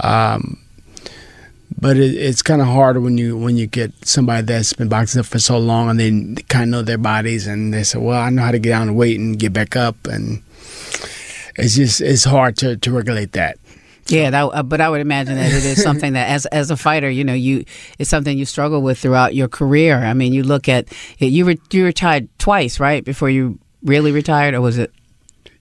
Um, 0.01 0.61
but 1.79 1.97
it, 1.97 2.15
it's 2.15 2.43
kind 2.43 2.61
of 2.61 2.69
hard 2.69 3.03
when 3.03 3.19
you 3.19 3.37
when 3.37 3.57
you 3.57 3.67
get 3.67 3.93
somebody 4.07 4.43
that's 4.43 4.73
been 4.73 4.89
boxing 4.89 5.21
up 5.21 5.27
for 5.27 5.39
so 5.39 5.59
long 5.59 5.89
and 5.91 6.01
they 6.37 6.43
kind 6.45 6.65
of 6.65 6.69
know 6.71 6.83
their 6.83 6.99
bodies 6.99 7.47
and 7.47 7.73
they 7.73 7.83
say, 7.83 7.99
"Well, 7.99 8.21
I 8.21 8.31
know 8.31 8.43
how 8.43 8.53
to 8.53 8.59
get 8.59 8.71
down 8.71 8.89
and 8.89 8.97
weight 8.97 9.19
and 9.19 9.39
get 9.39 9.53
back 9.53 9.77
up," 9.77 10.07
and 10.07 10.43
it's 11.57 11.77
just 11.77 12.01
it's 12.01 12.25
hard 12.25 12.57
to, 12.59 12.77
to 12.77 12.91
regulate 12.91 13.33
that. 13.33 13.59
Yeah, 14.09 14.31
that, 14.31 14.43
uh, 14.45 14.63
but 14.63 14.81
I 14.81 14.89
would 14.89 15.01
imagine 15.01 15.35
that 15.35 15.53
it 15.53 15.65
is 15.65 15.83
something 15.83 16.13
that, 16.13 16.29
as 16.29 16.47
as 16.47 16.71
a 16.71 16.77
fighter, 16.77 17.11
you 17.11 17.25
know, 17.25 17.35
you 17.35 17.65
it's 17.99 18.09
something 18.09 18.39
you 18.39 18.45
struggle 18.45 18.81
with 18.81 18.99
throughout 18.99 19.35
your 19.35 19.49
career. 19.49 19.99
I 19.99 20.15
mean, 20.15 20.33
you 20.33 20.45
look 20.45 20.69
at 20.69 20.93
you 21.19 21.45
re, 21.45 21.59
you 21.73 21.85
retired 21.85 22.29
twice, 22.39 22.79
right, 22.79 23.05
before 23.05 23.31
you 23.31 23.59
really 23.83 24.13
retired, 24.13 24.55
or 24.55 24.61
was 24.61 24.79
it? 24.79 24.93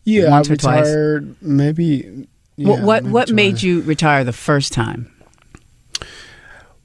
Yeah, 0.03 0.29
Once 0.29 0.50
I 0.50 0.53
or 0.53 0.55
twice? 0.57 0.86
retired 0.86 1.36
maybe. 1.41 2.27
Yeah, 2.57 2.67
what 2.67 2.81
what, 2.84 3.03
maybe 3.03 3.13
what 3.13 3.31
made 3.31 3.62
you 3.63 3.81
retire 3.81 4.24
the 4.24 4.31
first 4.31 4.72
time? 4.72 5.12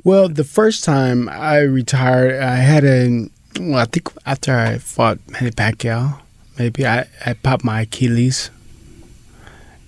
Well, 0.02 0.28
the 0.28 0.44
first 0.44 0.84
time 0.84 1.28
I 1.28 1.58
retired, 1.58 2.40
I 2.40 2.56
had 2.56 2.84
a. 2.84 3.28
Well, 3.58 3.78
I 3.78 3.84
think 3.84 4.08
after 4.24 4.56
I 4.56 4.78
fought 4.78 5.18
Manny 5.28 5.50
Pacquiao, 5.50 6.20
maybe 6.58 6.86
I, 6.86 7.06
I 7.26 7.34
popped 7.34 7.64
my 7.64 7.82
Achilles, 7.82 8.50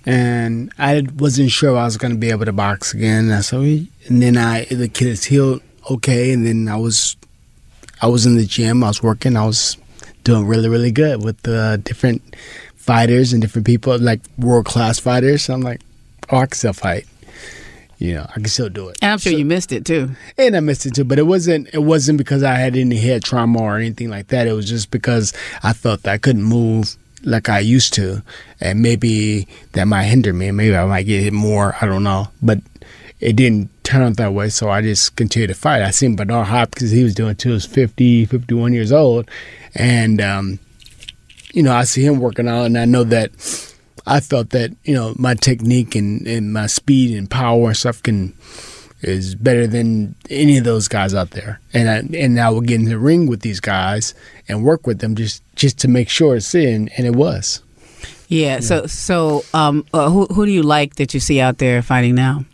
and 0.05 0.71
I 0.79 1.07
wasn't 1.17 1.51
sure 1.51 1.77
I 1.79 1.85
was 1.85 1.97
going 1.97 2.13
to 2.13 2.19
be 2.19 2.29
able 2.29 2.45
to 2.45 2.53
box 2.53 2.93
again. 2.93 3.31
And 3.31 3.45
So, 3.45 3.63
and 3.63 3.89
then 4.23 4.37
I 4.37 4.65
the 4.67 4.85
Achilles 4.85 5.25
healed 5.25 5.63
okay, 5.91 6.33
and 6.33 6.47
then 6.47 6.69
I 6.69 6.77
was, 6.77 7.17
I 8.03 8.07
was 8.09 8.27
in 8.27 8.37
the 8.37 8.45
gym. 8.45 8.85
I 8.85 8.89
was 8.89 9.03
working. 9.03 9.37
I 9.37 9.47
was 9.47 9.79
doing 10.25 10.47
really 10.47 10.69
really 10.69 10.93
good 10.93 11.25
with 11.25 11.49
uh, 11.49 11.79
different 11.79 12.37
fighters 12.77 13.33
and 13.33 13.41
different 13.41 13.67
people, 13.67 13.99
like 13.99 14.21
world 14.37 14.67
class 14.67 14.99
fighters. 14.99 15.45
So 15.45 15.55
I'm 15.55 15.63
like, 15.63 15.81
oh, 16.31 16.39
I 16.39 16.47
can 16.47 16.57
still 16.57 16.73
fight. 16.75 17.07
You 18.03 18.15
know, 18.15 18.27
I 18.31 18.35
can 18.35 18.47
still 18.47 18.69
do 18.69 18.89
it 18.89 18.99
And 19.01 19.13
I'm 19.13 19.19
sure 19.19 19.33
you 19.33 19.45
missed 19.45 19.71
it 19.71 19.85
too. 19.85 20.11
and 20.37 20.57
I 20.57 20.61
missed 20.61 20.87
it 20.87 20.95
too. 20.97 21.05
But 21.05 21.21
it 21.21 21.23
wasn't 21.23 21.69
it 21.73 21.85
wasn't 21.85 22.19
because 22.19 22.43
I 22.43 22.55
had 22.57 22.77
any 22.77 22.97
head 22.97 23.23
trauma 23.23 23.63
or 23.63 23.77
anything 23.79 24.11
like 24.11 24.27
that. 24.29 24.49
It 24.49 24.55
was 24.55 24.69
just 24.69 24.91
because 24.91 25.33
I 25.63 25.73
felt 25.73 26.03
that 26.03 26.13
I 26.13 26.19
couldn't 26.19 26.43
move 26.43 26.97
like 27.23 27.49
I 27.49 27.61
used 27.61 27.95
to, 27.95 28.21
and 28.61 28.83
maybe 28.83 29.47
that 29.75 29.85
might 29.87 30.05
hinder 30.05 30.33
me. 30.33 30.51
Maybe 30.51 30.75
I 30.77 30.85
might 30.85 31.05
get 31.07 31.23
hit 31.23 31.33
more. 31.33 31.77
I 31.81 31.87
don't 31.87 32.03
know, 32.03 32.27
but 32.43 32.59
it 33.21 33.37
didn't 33.37 33.71
turn 33.85 34.03
out 34.03 34.17
that 34.17 34.33
way. 34.35 34.49
So 34.49 34.69
I 34.69 34.83
just 34.83 35.15
continued 35.15 35.49
to 35.49 35.55
fight. 35.55 35.83
I 35.83 35.93
seen 35.93 36.17
Bernard 36.17 36.49
Hopkins. 36.49 36.91
He 36.91 37.05
was 37.05 37.15
doing 37.15 37.31
it 37.31 37.39
till 37.39 37.51
he 37.51 37.55
was 37.55 37.67
50, 37.67 38.25
51 38.27 38.73
years 38.73 38.91
old, 38.91 39.31
and 39.77 40.21
um, 40.21 40.59
you 41.53 41.63
know 41.63 41.73
I 41.73 41.85
see 41.85 42.05
him 42.05 42.19
working 42.19 42.49
out, 42.49 42.65
and 42.65 42.77
I 42.77 42.85
know 42.85 43.05
that. 43.05 43.31
I 44.07 44.21
felt 44.21 44.51
that 44.51 44.75
you 44.85 44.95
know 44.95 45.15
my 45.17 45.35
technique 45.35 45.95
and, 45.95 46.27
and 46.27 46.53
my 46.53 46.67
speed 46.67 47.17
and 47.17 47.31
power 47.31 47.69
and 47.69 47.77
stuff 47.77 48.03
can 48.03 48.35
is 49.03 49.35
better 49.35 49.67
than 49.67 50.15
any 50.31 50.59
of 50.59 50.65
those 50.65 50.89
guys 50.89 51.13
out 51.13 51.31
there. 51.31 51.61
And 51.73 51.91
I, 51.91 52.17
and 52.17 52.39
I 52.41 52.51
would 52.51 52.67
get 52.67 52.81
in 52.81 52.85
the 52.87 52.99
ring 52.99 53.27
with 53.27 53.41
these 53.41 53.61
guys 53.61 54.15
and 54.49 54.65
work 54.65 54.87
with 54.87 55.01
them 55.01 55.15
just 55.15 55.43
just 55.57 55.79
to 55.81 55.89
make 55.89 56.09
sure 56.09 56.37
it's 56.37 56.55
in, 56.55 56.89
and 56.97 57.07
it 57.07 57.17
was. 57.17 57.63
Yeah. 58.29 58.61
So 58.61 58.87
so 58.87 59.45
um, 59.53 59.85
uh, 59.93 60.09
who 60.09 60.27
who 60.27 60.47
do 60.47 60.53
you 60.53 60.63
like 60.63 60.97
that 60.97 61.15
you 61.15 61.21
see 61.21 61.41
out 61.41 61.59
there 61.59 61.83
fighting 61.83 62.15
now? 62.15 62.45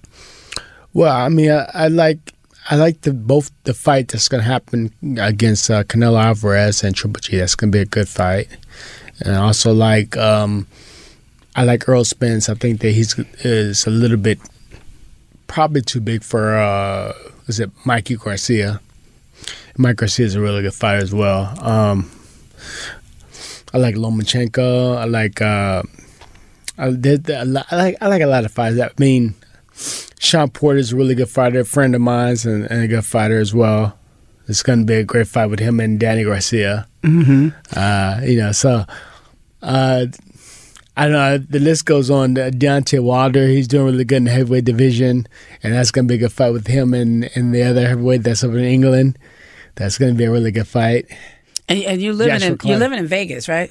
Well, 0.92 1.14
I 1.14 1.28
mean, 1.28 1.50
I, 1.50 1.70
I 1.74 1.88
like 1.88 2.34
I 2.70 2.76
like 2.76 3.02
the 3.02 3.12
both 3.12 3.50
the 3.64 3.74
fight 3.74 4.08
that's 4.08 4.28
going 4.28 4.42
to 4.42 4.48
happen 4.48 4.92
against 5.18 5.70
uh, 5.70 5.84
Canelo 5.84 6.22
Alvarez 6.22 6.82
and 6.82 6.94
Triple 6.94 7.20
G. 7.20 7.38
That's 7.38 7.54
going 7.54 7.70
to 7.70 7.76
be 7.76 7.82
a 7.82 7.86
good 7.86 8.08
fight. 8.08 8.48
And 9.20 9.36
I 9.36 9.40
also 9.40 9.72
like 9.72 10.16
um, 10.16 10.66
I 11.58 11.64
like 11.64 11.88
Errol 11.88 12.04
Spence. 12.04 12.48
I 12.48 12.54
think 12.54 12.80
that 12.82 12.92
he's 12.92 13.18
is 13.44 13.86
a 13.86 13.90
little 13.90 14.16
bit 14.16 14.38
probably 15.48 15.82
too 15.82 16.00
big 16.00 16.22
for 16.22 16.56
uh, 16.56 17.12
is 17.48 17.58
it 17.58 17.70
Mikey 17.84 18.16
Garcia? 18.16 18.80
Mike 19.76 19.96
Garcia 19.96 20.26
is 20.26 20.34
a 20.34 20.40
really 20.40 20.62
good 20.62 20.74
fighter 20.74 21.02
as 21.02 21.12
well. 21.14 21.52
Um, 21.64 22.10
I 23.72 23.78
like 23.78 23.94
Lomachenko. 23.96 24.96
I 24.96 25.04
like 25.04 25.40
uh, 25.42 25.82
I, 26.78 26.90
there- 26.90 27.18
there- 27.18 27.40
I 27.40 27.76
like 27.76 27.96
I 28.00 28.06
like 28.08 28.22
a 28.22 28.26
lot 28.26 28.44
of 28.44 28.52
fighters. 28.52 28.78
I 28.80 28.90
mean, 28.98 29.34
Shawn 30.20 30.50
Porter 30.50 30.78
is 30.78 30.92
a 30.92 30.96
really 30.96 31.14
good 31.14 31.28
fighter, 31.28 31.60
a 31.60 31.64
friend 31.64 31.94
of 31.94 32.00
mine, 32.00 32.36
and, 32.44 32.64
and 32.70 32.82
a 32.84 32.88
good 32.88 33.04
fighter 33.04 33.38
as 33.38 33.54
well. 33.54 33.98
It's 34.46 34.62
going 34.62 34.80
to 34.80 34.84
be 34.86 34.94
a 34.94 35.04
great 35.04 35.26
fight 35.28 35.46
with 35.46 35.60
him 35.60 35.78
and 35.80 35.98
Danny 36.00 36.24
Garcia. 36.24 36.86
Mm-hmm. 37.02 37.48
Uh, 37.76 38.20
you 38.24 38.38
know, 38.38 38.52
so 38.52 38.84
uh, 39.62 40.06
I 40.98 41.04
don't 41.04 41.12
know. 41.12 41.38
The 41.38 41.60
list 41.60 41.84
goes 41.86 42.10
on. 42.10 42.36
Uh, 42.36 42.50
Deontay 42.52 43.00
Wilder, 43.02 43.46
he's 43.46 43.68
doing 43.68 43.86
really 43.86 44.04
good 44.04 44.16
in 44.16 44.24
the 44.24 44.30
heavyweight 44.32 44.64
division, 44.64 45.26
and 45.62 45.72
that's 45.72 45.90
going 45.90 46.06
to 46.06 46.12
be 46.12 46.16
a 46.16 46.18
good 46.18 46.32
fight 46.32 46.50
with 46.52 46.66
him 46.66 46.92
and, 46.92 47.30
and 47.36 47.54
the 47.54 47.62
other 47.62 47.86
heavyweight 47.86 48.22
that's 48.24 48.42
over 48.42 48.58
in 48.58 48.64
England. 48.64 49.16
That's 49.76 49.96
going 49.96 50.12
to 50.12 50.18
be 50.18 50.24
a 50.24 50.30
really 50.30 50.50
good 50.50 50.66
fight. 50.66 51.06
And, 51.68 51.82
and 51.84 52.02
you 52.02 52.12
living 52.12 52.40
Joshua 52.40 52.56
in 52.62 52.68
you're 52.68 52.78
living 52.78 52.98
in 52.98 53.06
Vegas, 53.06 53.48
right? 53.48 53.70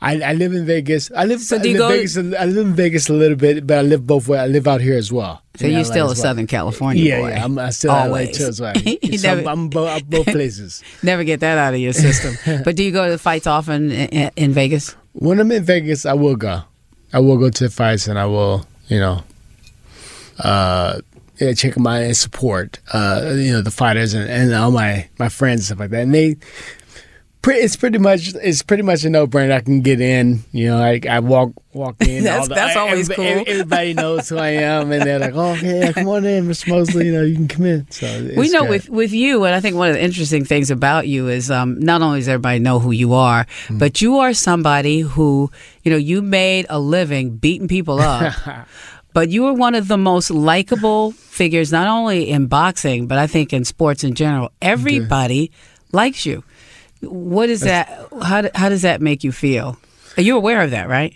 I, 0.00 0.20
I 0.20 0.32
live 0.34 0.52
in 0.52 0.66
Vegas. 0.66 1.10
I 1.16 1.24
live, 1.24 1.40
So 1.40 1.56
I 1.56 1.60
live 1.60 1.78
go- 1.78 1.88
Vegas. 1.88 2.16
I 2.18 2.20
live 2.44 2.66
in 2.66 2.74
Vegas 2.74 3.08
a 3.08 3.12
little 3.14 3.36
bit, 3.36 3.66
but 3.66 3.78
I 3.78 3.82
live 3.82 4.06
both 4.06 4.26
ways. 4.28 4.40
I 4.40 4.46
live 4.46 4.66
out 4.68 4.80
here 4.82 4.96
as 4.98 5.10
well. 5.12 5.42
So 5.56 5.66
you're 5.66 5.78
LA 5.78 5.84
still 5.84 6.04
a 6.04 6.08
well. 6.08 6.14
Southern 6.16 6.46
California 6.46 7.02
Yeah, 7.02 7.20
boy. 7.20 7.28
yeah. 7.30 7.44
I'm 7.44 7.58
I 7.58 7.70
still 7.70 7.92
LA 7.92 8.02
Always. 8.04 8.36
too 8.36 8.44
as 8.46 8.60
well. 8.60 8.74
You 8.84 9.16
So 9.18 9.30
I'm, 9.30 9.36
never- 9.36 9.48
I'm, 9.50 9.68
bo- 9.70 9.86
I'm 9.86 10.04
both 10.04 10.26
places. 10.26 10.82
Never 11.02 11.24
get 11.24 11.40
that 11.40 11.56
out 11.58 11.72
of 11.74 11.80
your 11.80 11.92
system. 11.94 12.36
but 12.64 12.76
do 12.76 12.82
you 12.82 12.90
go 12.90 13.04
to 13.06 13.10
the 13.12 13.18
fights 13.18 13.46
often 13.46 13.90
in, 13.92 14.30
in 14.36 14.52
Vegas? 14.52 14.96
When 15.18 15.40
I'm 15.40 15.50
in 15.50 15.64
Vegas, 15.64 16.04
I 16.04 16.12
will 16.12 16.36
go. 16.36 16.62
I 17.10 17.20
will 17.20 17.38
go 17.38 17.48
to 17.48 17.64
the 17.64 17.70
fights 17.70 18.06
and 18.06 18.18
I 18.18 18.26
will, 18.26 18.66
you 18.88 19.00
know, 19.00 19.22
uh, 20.38 21.00
yeah, 21.38 21.54
check 21.54 21.72
them 21.74 21.86
out 21.86 22.02
and 22.02 22.14
support, 22.14 22.80
uh, 22.92 23.32
you 23.34 23.52
know, 23.52 23.62
the 23.62 23.70
fighters 23.70 24.12
and, 24.12 24.28
and 24.28 24.52
all 24.52 24.70
my, 24.70 25.08
my 25.18 25.30
friends 25.30 25.60
and 25.60 25.66
stuff 25.66 25.80
like 25.80 25.90
that. 25.90 26.02
And 26.02 26.14
they, 26.14 26.36
pre- 27.46 27.56
it's 27.62 27.76
pretty 27.76 27.98
much 27.98 28.34
it's 28.42 28.62
pretty 28.62 28.82
much 28.82 29.04
a 29.04 29.10
no 29.10 29.26
brainer. 29.26 29.52
I 29.52 29.60
can 29.60 29.80
get 29.80 30.00
in. 30.00 30.42
You 30.52 30.66
know, 30.70 30.82
I, 30.82 31.00
I 31.08 31.20
walk 31.20 31.52
walk 31.72 31.96
in. 32.02 32.24
That's- 32.24 32.40
all 32.42 32.48
the- 32.48 32.54
that's 32.56 32.76
always 32.76 33.08
everybody, 33.10 33.34
cool. 33.34 33.44
Everybody 33.54 33.94
knows 33.94 34.28
who 34.28 34.38
I 34.38 34.48
am, 34.48 34.90
and 34.92 35.02
they're 35.02 35.18
like, 35.20 35.34
"Oh, 35.34 35.52
okay, 35.52 35.78
yeah, 35.80 35.92
come 35.92 36.08
on 36.08 36.24
in, 36.24 36.46
Mr. 36.48 36.68
Mosley. 36.68 37.06
You 37.06 37.12
know, 37.12 37.22
you 37.22 37.36
can 37.36 37.48
come 37.48 37.64
in." 37.66 37.86
So 37.90 38.06
it's 38.06 38.36
we 38.36 38.48
know 38.50 38.62
good. 38.62 38.70
with 38.70 38.88
with 38.90 39.12
you, 39.12 39.44
and 39.44 39.54
I 39.54 39.60
think 39.60 39.76
one 39.76 39.88
of 39.88 39.94
the 39.94 40.02
interesting 40.02 40.44
things 40.44 40.70
about 40.70 41.06
you 41.06 41.28
is 41.28 41.50
um, 41.50 41.78
not 41.78 42.02
only 42.02 42.18
does 42.18 42.28
everybody 42.28 42.58
know 42.58 42.78
who 42.80 42.90
you 42.90 43.14
are, 43.14 43.46
Hmm. 43.68 43.78
but 43.78 44.00
you 44.02 44.18
are 44.18 44.34
somebody 44.34 45.00
who 45.00 45.50
you 45.84 45.90
know 45.92 45.98
you 45.98 46.22
made 46.22 46.66
a 46.68 46.78
living 46.80 47.36
beating 47.36 47.68
people 47.68 48.00
up. 48.00 48.34
But 49.16 49.30
you 49.30 49.46
are 49.46 49.54
one 49.54 49.74
of 49.74 49.88
the 49.88 49.96
most 49.96 50.30
likable 50.30 51.12
figures, 51.12 51.72
not 51.72 51.88
only 51.88 52.28
in 52.28 52.48
boxing, 52.48 53.06
but 53.06 53.16
I 53.16 53.26
think 53.26 53.54
in 53.54 53.64
sports 53.64 54.04
in 54.04 54.12
general. 54.14 54.52
Everybody 54.60 55.52
likes 55.90 56.26
you. 56.26 56.44
What 57.02 57.48
is 57.48 57.60
that? 57.62 58.08
How, 58.22 58.42
do- 58.42 58.50
how 58.54 58.68
does 58.68 58.82
that 58.82 59.00
make 59.00 59.24
you 59.24 59.32
feel? 59.32 59.76
Are 60.16 60.22
You're 60.22 60.36
aware 60.38 60.62
of 60.62 60.70
that, 60.70 60.88
right? 60.88 61.14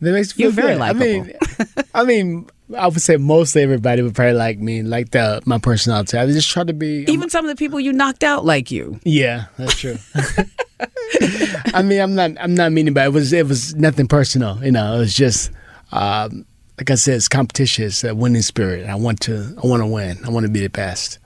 That 0.00 0.12
makes 0.12 0.36
me 0.36 0.44
You're 0.44 0.52
feel 0.52 0.62
very 0.64 0.74
good. 0.74 0.82
I 0.82 0.92
mean, 0.92 1.32
likable. 1.58 1.82
I 1.94 2.04
mean, 2.04 2.46
I 2.76 2.86
would 2.86 3.00
say 3.00 3.16
mostly 3.16 3.62
everybody 3.62 4.02
would 4.02 4.14
probably 4.14 4.34
like 4.34 4.58
me, 4.58 4.82
like 4.82 5.10
the 5.10 5.40
my 5.46 5.58
personality. 5.58 6.18
I 6.18 6.26
just 6.26 6.50
try 6.50 6.64
to 6.64 6.72
be. 6.72 7.04
Even 7.08 7.30
some 7.30 7.44
of 7.44 7.48
the 7.48 7.56
people 7.56 7.80
you 7.80 7.92
knocked 7.92 8.22
out 8.22 8.44
like 8.44 8.70
you. 8.70 9.00
yeah, 9.04 9.46
that's 9.56 9.76
true. 9.78 9.96
I 11.74 11.82
mean, 11.82 12.00
I'm 12.00 12.14
not. 12.14 12.32
I'm 12.40 12.54
not 12.54 12.72
meaning, 12.72 12.94
but 12.94 13.06
it 13.06 13.12
was. 13.12 13.32
It 13.32 13.46
was 13.46 13.74
nothing 13.74 14.06
personal. 14.06 14.62
You 14.64 14.72
know, 14.72 14.94
it 14.96 14.98
was 14.98 15.14
just. 15.14 15.50
Um, 15.92 16.44
like 16.78 16.90
I 16.90 16.94
said, 16.96 17.14
it's 17.14 17.28
competition. 17.28 17.86
It's 17.86 18.04
a 18.04 18.14
winning 18.14 18.42
spirit. 18.42 18.86
I 18.86 18.96
want 18.96 19.20
to. 19.20 19.56
I 19.62 19.66
want 19.66 19.82
to 19.82 19.86
win. 19.86 20.18
I 20.26 20.30
want 20.30 20.44
to 20.44 20.52
be 20.52 20.60
the 20.60 20.68
best. 20.68 21.18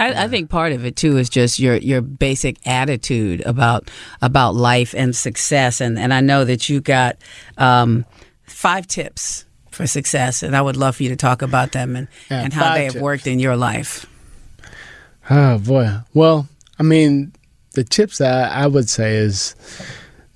I, 0.00 0.24
I 0.24 0.28
think 0.28 0.50
part 0.50 0.72
of 0.72 0.84
it 0.84 0.96
too 0.96 1.16
is 1.18 1.28
just 1.28 1.58
your 1.58 1.76
your 1.76 2.00
basic 2.00 2.56
attitude 2.66 3.40
about 3.46 3.90
about 4.22 4.54
life 4.54 4.94
and 4.96 5.14
success, 5.14 5.80
and 5.80 5.98
and 5.98 6.12
I 6.14 6.20
know 6.20 6.44
that 6.44 6.68
you 6.68 6.80
got 6.80 7.16
um, 7.58 8.04
five 8.44 8.86
tips 8.86 9.44
for 9.70 9.86
success, 9.86 10.42
and 10.42 10.56
I 10.56 10.62
would 10.62 10.76
love 10.76 10.96
for 10.96 11.02
you 11.02 11.08
to 11.10 11.16
talk 11.16 11.42
about 11.42 11.72
them 11.72 11.96
and 11.96 12.08
Yeah, 12.30 12.42
and 12.44 12.52
how 12.52 12.74
they 12.74 12.84
have 12.84 12.92
tips. 12.94 13.02
worked 13.02 13.26
in 13.26 13.38
your 13.38 13.56
life. 13.56 14.06
Oh 15.28 15.58
boy. 15.58 15.88
Well, 16.14 16.48
I 16.78 16.82
mean, 16.82 17.32
the 17.74 17.84
tips 17.84 18.18
that 18.18 18.52
I 18.52 18.66
would 18.66 18.88
say 18.88 19.16
is 19.16 19.54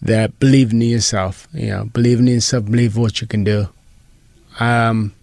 that 0.02 0.38
believe 0.40 0.72
in 0.72 0.80
yourself. 0.80 1.46
You 1.54 1.68
know, 1.70 1.84
believe 1.84 2.18
in 2.18 2.26
yourself. 2.26 2.64
Believe 2.66 2.96
what 2.96 3.20
you 3.20 3.26
can 3.26 3.44
do. 3.44 3.68
Um, 4.58 5.14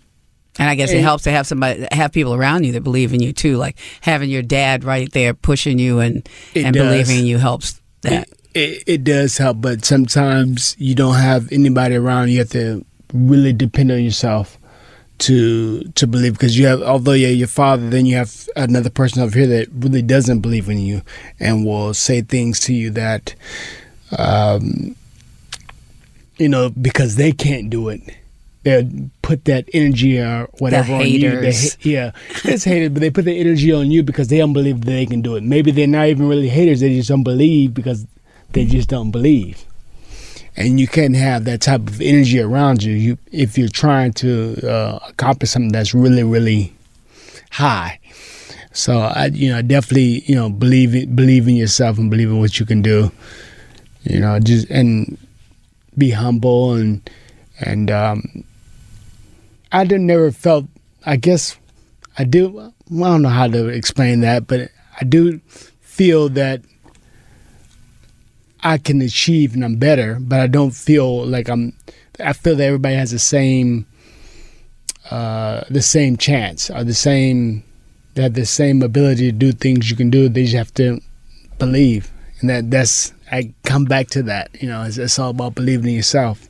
And 0.59 0.69
I 0.69 0.75
guess 0.75 0.91
it 0.91 1.01
helps 1.01 1.23
to 1.25 1.31
have 1.31 1.45
somebody, 1.45 1.87
have 1.91 2.11
people 2.11 2.33
around 2.33 2.63
you 2.63 2.71
that 2.73 2.81
believe 2.83 3.13
in 3.13 3.21
you 3.21 3.33
too. 3.33 3.57
Like 3.57 3.77
having 4.01 4.29
your 4.29 4.41
dad 4.41 4.83
right 4.83 5.11
there 5.11 5.33
pushing 5.33 5.79
you 5.79 5.99
and 5.99 6.27
and 6.55 6.73
does. 6.73 6.83
believing 6.83 7.19
in 7.19 7.25
you 7.25 7.37
helps 7.37 7.81
that. 8.01 8.29
It, 8.53 8.83
it 8.87 9.03
does 9.03 9.37
help, 9.37 9.61
but 9.61 9.85
sometimes 9.85 10.75
you 10.79 10.95
don't 10.95 11.15
have 11.15 11.51
anybody 11.51 11.95
around. 11.95 12.29
You 12.29 12.39
have 12.39 12.49
to 12.51 12.83
really 13.13 13.53
depend 13.53 13.91
on 13.91 14.03
yourself 14.03 14.57
to 15.19 15.83
to 15.83 16.05
believe 16.05 16.33
because 16.33 16.57
you 16.57 16.67
have 16.67 16.81
although 16.81 17.13
you're 17.13 17.29
your 17.31 17.47
father, 17.47 17.89
then 17.89 18.05
you 18.05 18.15
have 18.15 18.47
another 18.55 18.89
person 18.89 19.21
over 19.21 19.37
here 19.37 19.47
that 19.47 19.67
really 19.73 20.01
doesn't 20.01 20.41
believe 20.41 20.69
in 20.69 20.77
you 20.77 21.01
and 21.39 21.65
will 21.65 21.93
say 21.93 22.21
things 22.21 22.59
to 22.61 22.73
you 22.73 22.89
that, 22.91 23.33
um, 24.17 24.95
you 26.37 26.49
know, 26.49 26.69
because 26.69 27.15
they 27.15 27.31
can't 27.31 27.69
do 27.69 27.89
it. 27.89 28.01
They'll 28.67 29.09
put 29.21 29.45
that 29.45 29.69
energy 29.71 30.19
or 30.19 30.49
whatever 30.59 30.95
on 30.95 31.07
you. 31.07 31.39
They 31.39 31.53
yeah, 31.83 32.11
it's 32.43 32.65
hated, 32.65 32.93
but 32.93 32.99
they 32.99 33.09
put 33.09 33.23
the 33.23 33.39
energy 33.39 33.71
on 33.71 33.89
you 33.91 34.03
because 34.03 34.27
they 34.27 34.39
don't 34.39 34.51
believe 34.51 34.81
that 34.81 34.91
they 34.91 35.05
can 35.05 35.21
do 35.21 35.37
it. 35.37 35.43
Maybe 35.43 35.71
they're 35.71 35.87
not 35.87 36.07
even 36.07 36.27
really 36.27 36.49
haters; 36.49 36.81
they 36.81 36.93
just 36.93 37.07
don't 37.07 37.23
believe 37.23 37.73
because 37.73 38.05
they 38.51 38.65
just 38.65 38.89
don't 38.89 39.11
believe. 39.11 39.63
And 40.57 40.81
you 40.81 40.87
can't 40.87 41.15
have 41.15 41.45
that 41.45 41.61
type 41.61 41.87
of 41.87 42.01
energy 42.01 42.41
around 42.41 42.83
you, 42.83 42.91
you 42.91 43.17
if 43.31 43.57
you're 43.57 43.69
trying 43.69 44.11
to 44.13 44.57
uh, 44.69 44.99
accomplish 45.07 45.51
something 45.51 45.71
that's 45.71 45.93
really, 45.93 46.23
really 46.23 46.73
high. 47.51 48.01
So 48.73 48.99
I, 48.99 49.27
you 49.27 49.49
know, 49.49 49.61
definitely, 49.61 50.23
you 50.25 50.35
know, 50.35 50.49
believe 50.49 50.93
it, 50.93 51.15
believe 51.15 51.47
in 51.47 51.55
yourself 51.55 51.97
and 51.97 52.11
believe 52.11 52.27
in 52.27 52.39
what 52.39 52.59
you 52.59 52.65
can 52.65 52.81
do. 52.81 53.13
You 54.03 54.19
know, 54.19 54.39
just 54.41 54.69
and 54.69 55.17
be 55.97 56.11
humble 56.11 56.73
and 56.73 57.09
and 57.59 57.89
um, 57.91 58.43
I 59.71 59.85
did 59.85 60.01
never 60.01 60.31
felt. 60.31 60.65
I 61.05 61.15
guess 61.15 61.57
I 62.17 62.23
do. 62.23 62.59
I 62.59 62.71
don't 62.89 63.21
know 63.21 63.29
how 63.29 63.47
to 63.47 63.67
explain 63.67 64.21
that, 64.21 64.47
but 64.47 64.69
I 64.99 65.03
do 65.03 65.39
feel 65.81 66.29
that 66.29 66.61
I 68.61 68.77
can 68.77 69.01
achieve 69.01 69.53
and 69.53 69.63
I'm 69.63 69.75
better, 69.75 70.17
but 70.19 70.39
I 70.39 70.47
don't 70.47 70.71
feel 70.71 71.25
like 71.25 71.49
I'm. 71.49 71.73
I 72.19 72.33
feel 72.33 72.55
that 72.55 72.63
everybody 72.63 72.95
has 72.95 73.11
the 73.11 73.19
same, 73.19 73.85
uh, 75.11 75.63
the 75.69 75.81
same 75.81 76.17
chance 76.17 76.69
or 76.69 76.83
the 76.83 76.93
same. 76.93 77.63
They 78.15 78.23
have 78.23 78.33
the 78.33 78.45
same 78.45 78.81
ability 78.81 79.31
to 79.31 79.37
do 79.37 79.51
things 79.51 79.91
you 79.91 79.95
can 79.95 80.09
do. 80.09 80.27
They 80.27 80.43
just 80.43 80.55
have 80.55 80.73
to 80.75 80.99
believe, 81.59 82.11
and 82.39 82.49
that 82.49 82.71
that's. 82.71 83.13
I 83.29 83.53
come 83.63 83.83
back 83.83 84.07
to 84.09 84.23
that. 84.23 84.49
You 84.61 84.69
know, 84.69 84.83
it's, 84.83 84.97
it's 84.97 85.19
all 85.19 85.31
about 85.31 85.53
believing 85.53 85.89
in 85.89 85.95
yourself 85.95 86.47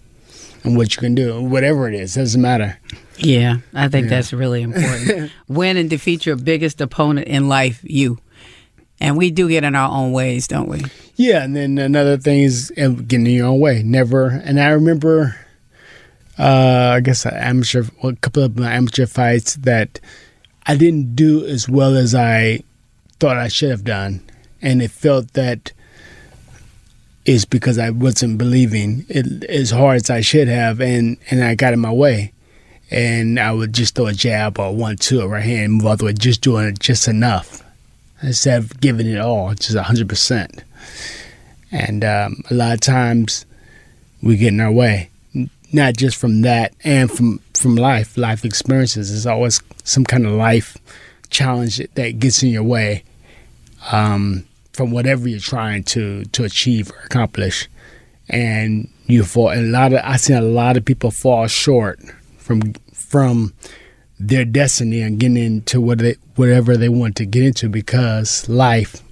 and 0.64 0.78
what 0.78 0.96
you 0.96 1.00
can 1.00 1.16
do, 1.16 1.42
whatever 1.42 1.88
it 1.88 1.96
is. 1.96 2.16
Doesn't 2.16 2.42
matter. 2.42 2.78
Yeah, 3.18 3.58
I 3.74 3.88
think 3.88 4.10
that's 4.10 4.32
really 4.34 4.62
important. 4.62 5.32
Win 5.48 5.78
and 5.78 5.90
defeat 5.90 6.26
your 6.26 6.36
biggest 6.36 6.82
opponent 6.82 7.28
in 7.28 7.50
life, 7.50 7.80
you. 7.84 8.20
And 9.00 9.18
we 9.18 9.32
do 9.32 9.48
get 9.48 9.64
in 9.64 9.76
our 9.76 9.90
own 9.90 10.12
ways, 10.12 10.48
don't 10.48 10.68
we? 10.68 10.84
Yeah, 11.16 11.44
and 11.44 11.56
then 11.56 11.78
another 11.78 12.18
thing 12.18 12.42
is 12.42 12.72
uh, 12.78 12.90
getting 12.90 13.28
in 13.28 13.34
your 13.34 13.48
own 13.48 13.60
way. 13.60 13.84
Never. 13.84 14.28
And 14.28 14.60
I 14.60 14.70
remember, 14.70 15.36
uh, 16.38 16.94
I 16.96 17.00
guess, 17.00 17.26
an 17.26 17.34
amateur, 17.36 17.84
well, 18.02 18.14
a 18.14 18.16
couple 18.16 18.44
of 18.44 18.58
my 18.58 18.74
amateur 18.74 19.06
fights 19.06 19.56
that 19.58 20.00
I 20.66 20.76
didn't 20.76 21.16
do 21.16 21.46
as 21.46 21.70
well 21.70 21.96
as 21.96 22.14
I 22.14 22.62
thought 23.20 23.38
I 23.38 23.48
should 23.48 23.72
have 23.72 23.84
done, 23.84 24.22
and 24.62 24.82
it 24.82 24.92
felt 24.92 25.34
that 25.34 25.72
is 27.26 27.46
because 27.46 27.78
I 27.78 27.90
wasn't 27.90 28.38
believing 28.38 29.06
it 29.10 29.44
as 29.46 29.72
hard 29.72 29.98
as 29.98 30.10
I 30.10 30.22
should 30.22 30.48
have, 30.48 30.82
and 30.82 31.18
and 31.30 31.44
I 31.44 31.56
got 31.56 31.74
in 31.74 31.80
my 31.80 31.92
way. 31.92 32.34
And 32.90 33.40
I 33.40 33.52
would 33.52 33.74
just 33.74 33.96
throw 33.96 34.08
a 34.08 34.14
jab 34.14 34.60
or 34.60 34.74
one, 34.74 34.96
two, 34.96 35.22
or 35.22 35.28
right 35.28 35.44
hand, 35.44 35.74
move 35.74 35.88
out 35.88 36.00
the 36.00 36.06
way, 36.06 36.14
just 36.14 36.42
doing 36.42 36.68
it 36.68 36.80
just 36.80 37.08
enough 37.08 37.64
instead 38.22 38.60
of 38.60 38.80
giving 38.80 39.08
it 39.08 39.20
all, 39.20 39.54
just 39.54 39.78
hundred 39.78 40.10
percent. 40.10 40.64
And 41.72 42.04
um, 42.04 42.44
a 42.50 42.54
lot 42.54 42.74
of 42.74 42.80
times 42.80 43.46
we 44.22 44.38
get 44.38 44.54
in 44.54 44.62
our 44.62 44.72
way, 44.72 45.10
not 45.74 45.96
just 45.98 46.18
from 46.18 46.42
that 46.44 46.74
and 46.84 47.12
from 47.12 47.40
from 47.54 47.76
life, 47.76 48.18
life 48.18 48.46
experiences. 48.46 49.10
There's 49.10 49.28
always 49.28 49.62
some 49.84 50.06
kind 50.06 50.26
of 50.26 50.34
life 50.34 50.78
challenge 51.30 51.82
that 51.96 52.20
gets 52.20 52.42
in 52.42 52.50
your 52.50 52.64
way 52.64 53.04
um, 53.92 54.46
from 54.74 54.92
whatever 54.92 55.28
you're 55.28 55.40
trying 55.40 55.84
to 55.84 56.24
to 56.26 56.44
achieve 56.46 56.90
or 56.92 57.00
accomplish, 57.06 57.68
and 58.30 58.90
you 59.08 59.24
fall. 59.24 59.50
And 59.50 59.68
a 59.68 59.70
lot 59.70 59.94
of 59.94 60.00
I've 60.04 60.22
seen 60.22 60.38
a 60.38 60.42
lot 60.42 60.78
of 60.78 60.86
people 60.86 61.12
fall 61.12 61.48
short 61.48 62.00
from 62.48 62.74
from 62.94 63.54
their 64.20 64.46
destiny 64.46 65.02
and 65.02 65.20
getting 65.20 65.38
into 65.38 65.80
what 65.82 66.00
they, 66.00 66.16
whatever 66.36 66.76
they 66.78 66.90
want 66.90 67.16
to 67.18 67.26
get 67.26 67.44
into 67.44 67.70
because 67.70 68.48
life, 68.50 69.04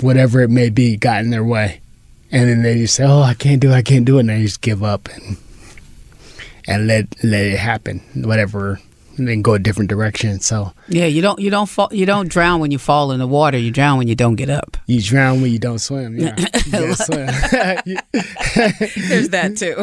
whatever 0.00 0.40
it 0.40 0.50
may 0.50 0.68
be, 0.68 0.96
got 0.96 1.20
in 1.20 1.30
their 1.30 1.44
way, 1.44 1.80
and 2.30 2.50
then 2.50 2.62
they 2.62 2.76
just 2.78 2.96
say, 2.96 3.04
"Oh, 3.04 3.22
I 3.22 3.34
can't 3.34 3.60
do, 3.60 3.70
it, 3.70 3.74
I 3.74 3.82
can't 3.82 4.04
do 4.04 4.16
it," 4.16 4.20
and 4.20 4.28
they 4.28 4.42
just 4.42 4.60
give 4.60 4.82
up 4.82 5.08
and 5.08 5.36
and 6.66 6.86
let 6.88 7.06
let 7.22 7.44
it 7.44 7.58
happen, 7.58 8.00
whatever, 8.14 8.80
and 9.22 9.28
then 9.28 9.40
go 9.42 9.54
a 9.54 9.58
different 9.58 9.88
direction. 9.88 10.40
So 10.40 10.72
Yeah, 10.88 11.06
you 11.06 11.22
don't 11.22 11.38
you 11.38 11.48
don't 11.50 11.68
fall 11.68 11.88
you 11.92 12.04
don't 12.06 12.28
drown 12.28 12.60
when 12.60 12.70
you 12.72 12.78
fall 12.78 13.12
in 13.12 13.18
the 13.20 13.26
water. 13.26 13.56
You 13.56 13.70
drown 13.70 13.98
when 13.98 14.08
you 14.08 14.14
don't 14.16 14.34
get 14.36 14.50
up. 14.50 14.76
you 14.86 15.00
drown 15.00 15.40
when 15.42 15.52
you 15.52 15.58
don't 15.58 15.78
swim. 15.78 16.18
Yeah, 16.18 16.34
you 16.66 16.94
swim. 16.94 17.26
There's 19.08 19.28
that 19.30 19.56
too. 19.56 19.76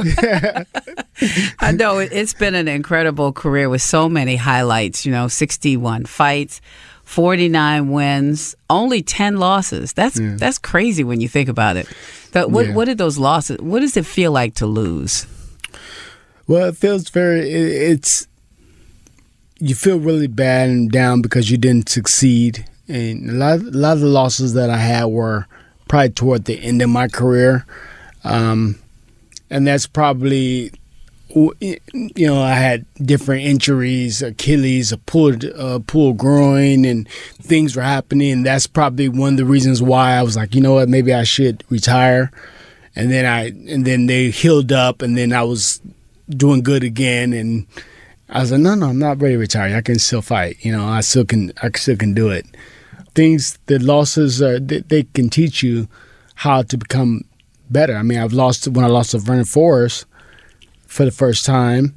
I 1.59 1.71
know 1.71 1.99
it, 1.99 2.11
it's 2.11 2.33
been 2.33 2.55
an 2.55 2.67
incredible 2.67 3.31
career 3.33 3.69
with 3.69 3.81
so 3.81 4.09
many 4.09 4.35
highlights. 4.35 5.05
You 5.05 5.11
know, 5.11 5.27
61 5.27 6.05
fights, 6.05 6.61
49 7.05 7.89
wins, 7.89 8.55
only 8.69 9.01
10 9.01 9.37
losses. 9.37 9.93
That's 9.93 10.19
that's 10.19 10.57
crazy 10.57 11.03
when 11.03 11.21
you 11.21 11.29
think 11.29 11.49
about 11.49 11.77
it. 11.77 11.87
But 12.31 12.51
what 12.51 12.67
Yeah. 12.67 12.73
what 12.75 12.85
did 12.85 12.97
those 12.97 13.17
losses? 13.17 13.57
What 13.59 13.79
does 13.79 13.97
it 13.97 14.05
feel 14.05 14.31
like 14.31 14.55
to 14.55 14.65
lose? 14.67 15.25
Well, 16.47 16.69
it 16.69 16.77
feels 16.77 17.09
very. 17.09 17.41
It, 17.51 17.91
it's 17.91 18.27
you 19.59 19.75
feel 19.75 19.99
really 19.99 20.27
bad 20.27 20.69
and 20.69 20.91
down 20.91 21.21
because 21.21 21.51
you 21.51 21.57
didn't 21.57 21.89
succeed, 21.89 22.65
and 22.87 23.29
a 23.29 23.33
lot, 23.33 23.59
a 23.59 23.77
lot 23.77 23.93
of 23.93 23.99
the 24.01 24.07
losses 24.07 24.53
that 24.53 24.69
I 24.69 24.77
had 24.77 25.05
were 25.05 25.45
probably 25.87 26.09
toward 26.09 26.45
the 26.45 26.59
end 26.59 26.81
of 26.81 26.89
my 26.89 27.07
career, 27.07 27.65
um, 28.23 28.79
and 29.49 29.67
that's 29.67 29.87
probably. 29.87 30.71
You 31.31 32.25
know, 32.25 32.41
I 32.41 32.55
had 32.55 32.87
different 32.97 33.43
injuries, 33.43 34.23
Achilles, 34.23 34.91
a 34.91 34.97
pulled, 34.97 35.45
uh, 35.45 35.77
pulled 35.85 36.17
groin, 36.17 36.85
and 36.85 37.07
things 37.39 37.75
were 37.75 37.83
happening. 37.83 38.31
And 38.31 38.45
that's 38.47 38.65
probably 38.65 39.09
one 39.09 39.33
of 39.33 39.37
the 39.37 39.45
reasons 39.45 39.79
why 39.79 40.13
I 40.13 40.23
was 40.23 40.35
like, 40.35 40.55
you 40.55 40.61
know 40.61 40.73
what, 40.73 40.89
maybe 40.89 41.13
I 41.13 41.25
should 41.25 41.63
retire. 41.69 42.31
And 42.95 43.11
then 43.11 43.27
I, 43.27 43.49
and 43.71 43.85
then 43.85 44.07
they 44.07 44.31
healed 44.31 44.71
up, 44.71 45.03
and 45.03 45.15
then 45.15 45.31
I 45.31 45.43
was 45.43 45.79
doing 46.31 46.63
good 46.63 46.83
again 46.83 47.33
and 47.33 47.67
I 48.29 48.41
was 48.41 48.51
like, 48.51 48.61
no, 48.61 48.75
no, 48.75 48.89
I'm 48.89 48.99
not 48.99 49.21
ready 49.21 49.35
to 49.35 49.39
retire. 49.39 49.75
I 49.75 49.81
can 49.81 49.97
still 49.97 50.21
fight. 50.21 50.63
You 50.63 50.71
know, 50.71 50.85
I 50.85 51.01
still 51.01 51.25
can, 51.25 51.51
I 51.63 51.69
still 51.75 51.97
can 51.97 52.13
do 52.13 52.29
it. 52.29 52.45
Things, 53.15 53.57
the 53.65 53.79
losses, 53.79 54.41
are, 54.41 54.59
they, 54.59 54.79
they 54.81 55.03
can 55.03 55.29
teach 55.29 55.63
you 55.63 55.87
how 56.35 56.61
to 56.61 56.77
become 56.77 57.25
better. 57.69 57.95
I 57.95 58.03
mean, 58.03 58.19
I've 58.19 58.33
lost 58.33 58.67
when 58.67 58.85
I 58.85 58.87
lost 58.87 59.11
to 59.11 59.17
Vernon 59.17 59.45
Forrest 59.45 60.05
for 60.85 61.05
the 61.05 61.11
first 61.11 61.45
time. 61.45 61.95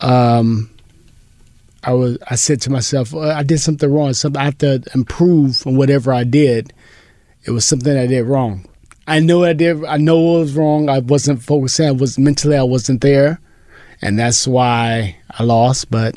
Um, 0.00 0.70
I 1.82 1.94
was, 1.94 2.18
I 2.28 2.34
said 2.34 2.60
to 2.62 2.70
myself, 2.70 3.14
I 3.14 3.42
did 3.42 3.58
something 3.58 3.90
wrong. 3.90 4.12
Something 4.12 4.40
I 4.40 4.44
have 4.44 4.58
to 4.58 4.82
improve 4.94 5.66
on 5.66 5.76
whatever 5.76 6.12
I 6.12 6.24
did. 6.24 6.72
It 7.44 7.52
was 7.52 7.64
something 7.64 7.96
I 7.96 8.06
did 8.06 8.24
wrong. 8.24 8.68
I 9.06 9.20
know 9.20 9.44
I 9.44 9.52
did. 9.52 9.84
I 9.84 9.96
know 9.98 10.36
it 10.36 10.40
was 10.40 10.54
wrong. 10.54 10.88
I 10.88 10.98
wasn't 10.98 11.42
focusing. 11.42 11.86
I 11.86 11.92
was 11.92 12.18
mentally. 12.18 12.56
I 12.56 12.64
wasn't 12.64 13.02
there, 13.02 13.40
and 14.02 14.18
that's 14.18 14.48
why 14.48 15.16
I 15.38 15.42
lost. 15.42 15.90
But 15.90 16.14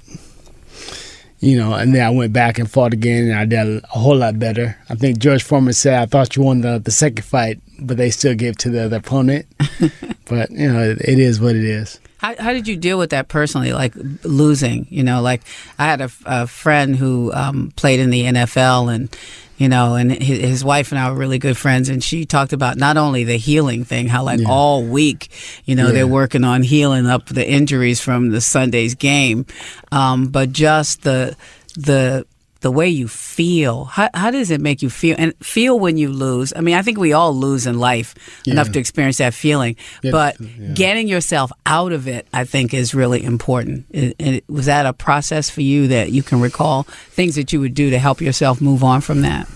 you 1.40 1.58
know, 1.58 1.74
and 1.74 1.96
then 1.96 2.06
I 2.06 2.10
went 2.10 2.34
back 2.34 2.60
and 2.60 2.70
fought 2.70 2.94
again, 2.94 3.30
and 3.30 3.40
I 3.40 3.46
did 3.46 3.84
a 3.84 3.88
whole 3.88 4.18
lot 4.18 4.40
better. 4.40 4.78
I 4.90 4.96
think 4.96 5.20
George 5.20 5.44
Foreman 5.44 5.74
said, 5.74 6.02
"I 6.02 6.06
thought 6.06 6.36
you 6.36 6.44
won 6.44 6.62
the 6.62 6.80
the 6.80 6.92
second 6.92 7.24
fight, 7.24 7.60
but 7.80 7.98
they 7.98 8.10
still 8.10 8.36
gave 8.36 8.58
to 8.58 8.70
the 8.70 8.86
other 8.86 8.98
opponent." 8.98 9.46
but 10.26 10.52
you 10.52 10.72
know, 10.72 10.82
it, 10.92 11.02
it 11.02 11.20
is 11.20 11.40
what 11.40 11.56
it 11.56 11.64
is. 11.64 12.00
How, 12.18 12.36
how 12.38 12.52
did 12.52 12.68
you 12.68 12.76
deal 12.76 13.00
with 13.00 13.12
that 13.12 13.30
personally, 13.30 13.72
like 13.72 13.94
losing? 14.24 14.88
You 14.90 15.04
know, 15.04 15.22
like 15.22 15.42
I 15.78 15.86
had 15.86 16.02
a, 16.02 16.10
a 16.26 16.48
friend 16.48 16.98
who 16.98 17.32
um, 17.34 17.72
played 17.78 18.02
in 18.02 18.10
the 18.10 18.24
NFL, 18.24 18.94
and 18.94 19.16
you 19.60 19.70
know, 19.70 19.94
and 19.96 20.12
his, 20.12 20.40
his 20.40 20.66
wife 20.66 20.92
and 20.92 20.98
I 20.98 21.12
were 21.12 21.18
really 21.18 21.38
good 21.38 21.58
friends, 21.58 21.90
and 21.90 22.04
she 22.04 22.26
talked 22.26 22.54
about 22.54 22.78
not 22.78 22.98
only 22.98 23.26
the 23.26 23.38
healing 23.38 23.84
thing, 23.86 24.08
how 24.08 24.24
like 24.24 24.40
all 24.48 24.84
week, 24.84 25.30
you 25.66 25.76
know, 25.76 25.88
Yeah. 25.88 25.92
they're 25.94 26.08
working 26.08 26.44
on 26.44 26.64
healing 26.64 27.06
up 27.06 27.28
the 27.28 27.48
injuries 27.48 28.00
from 28.02 28.30
the 28.30 28.42
Sunday's 28.42 28.96
game, 28.96 29.46
um, 29.92 30.30
but 30.30 30.52
just 30.52 31.04
the 31.04 31.36
the 31.76 32.26
the 32.62 32.72
way 32.72 32.90
you 32.90 33.08
feel. 33.08 33.86
How, 33.86 34.10
how 34.14 34.32
does 34.32 34.52
it 34.52 34.60
make 34.60 34.82
you 34.82 34.90
feel? 34.90 35.16
And 35.18 35.34
feel 35.38 35.80
when 35.80 35.98
you 35.98 36.10
lose. 36.10 36.52
I 36.56 36.62
mean, 36.62 36.76
I 36.76 36.82
think 36.82 36.98
we 36.98 37.14
all 37.14 37.34
lose 37.34 37.66
in 37.66 37.80
life 37.80 38.16
enough 38.46 38.72
to 38.72 38.80
experience 38.80 39.18
that 39.18 39.34
feeling. 39.34 39.78
Yeah, 40.04 40.12
but 40.12 40.40
yeah. 40.40 40.74
getting 40.74 41.08
yourself 41.08 41.52
out 41.66 41.94
of 41.94 42.08
it, 42.08 42.28
I 42.34 42.44
think, 42.44 42.74
is 42.74 42.94
really 42.94 43.24
important. 43.24 43.86
And 43.94 44.14
and 44.20 44.42
was 44.48 44.66
that 44.66 44.86
a 44.86 44.94
process 44.94 45.50
for 45.50 45.62
you 45.62 45.88
that 45.88 46.12
you 46.12 46.24
can 46.24 46.42
recall 46.42 46.84
things 46.84 47.36
that 47.36 47.54
you 47.54 47.60
would 47.62 47.74
do 47.74 47.90
to 47.90 48.00
help 48.00 48.22
yourself 48.22 48.60
move 48.60 48.84
on 48.84 49.02
from 49.02 49.22
that? 49.22 49.50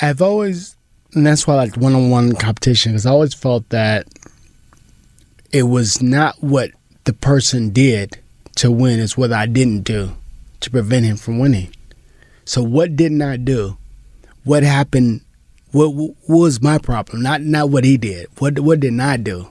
I've 0.00 0.20
always, 0.20 0.76
and 1.14 1.24
that's 1.24 1.46
why 1.46 1.54
I 1.54 1.56
like 1.58 1.76
one 1.76 1.94
on 1.94 2.10
one 2.10 2.32
competition, 2.34 2.92
because 2.92 3.06
I 3.06 3.10
always 3.10 3.34
felt 3.34 3.68
that 3.68 4.08
it 5.52 5.64
was 5.64 6.02
not 6.02 6.42
what 6.42 6.72
the 7.04 7.12
person 7.12 7.70
did 7.70 8.18
to 8.56 8.70
win, 8.70 8.98
it's 8.98 9.16
what 9.16 9.32
I 9.32 9.46
didn't 9.46 9.82
do 9.82 10.12
to 10.62 10.70
prevent 10.70 11.04
him 11.04 11.16
from 11.16 11.38
winning. 11.38 11.74
So, 12.44 12.62
what 12.62 12.96
didn't 12.96 13.22
I 13.22 13.36
do? 13.36 13.76
What 14.44 14.62
happened? 14.62 15.22
What, 15.70 15.94
what 15.94 16.14
was 16.28 16.60
my 16.60 16.78
problem? 16.78 17.22
Not 17.22 17.42
not 17.42 17.70
what 17.70 17.84
he 17.84 17.96
did. 17.96 18.28
What 18.38 18.58
what 18.60 18.80
didn't 18.80 19.00
I 19.00 19.16
do 19.16 19.48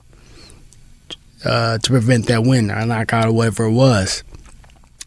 uh, 1.44 1.78
to 1.78 1.90
prevent 1.90 2.26
that 2.26 2.44
win 2.44 2.70
or 2.70 2.84
knockout 2.84 3.26
or 3.26 3.32
whatever 3.32 3.64
it 3.64 3.72
was? 3.72 4.22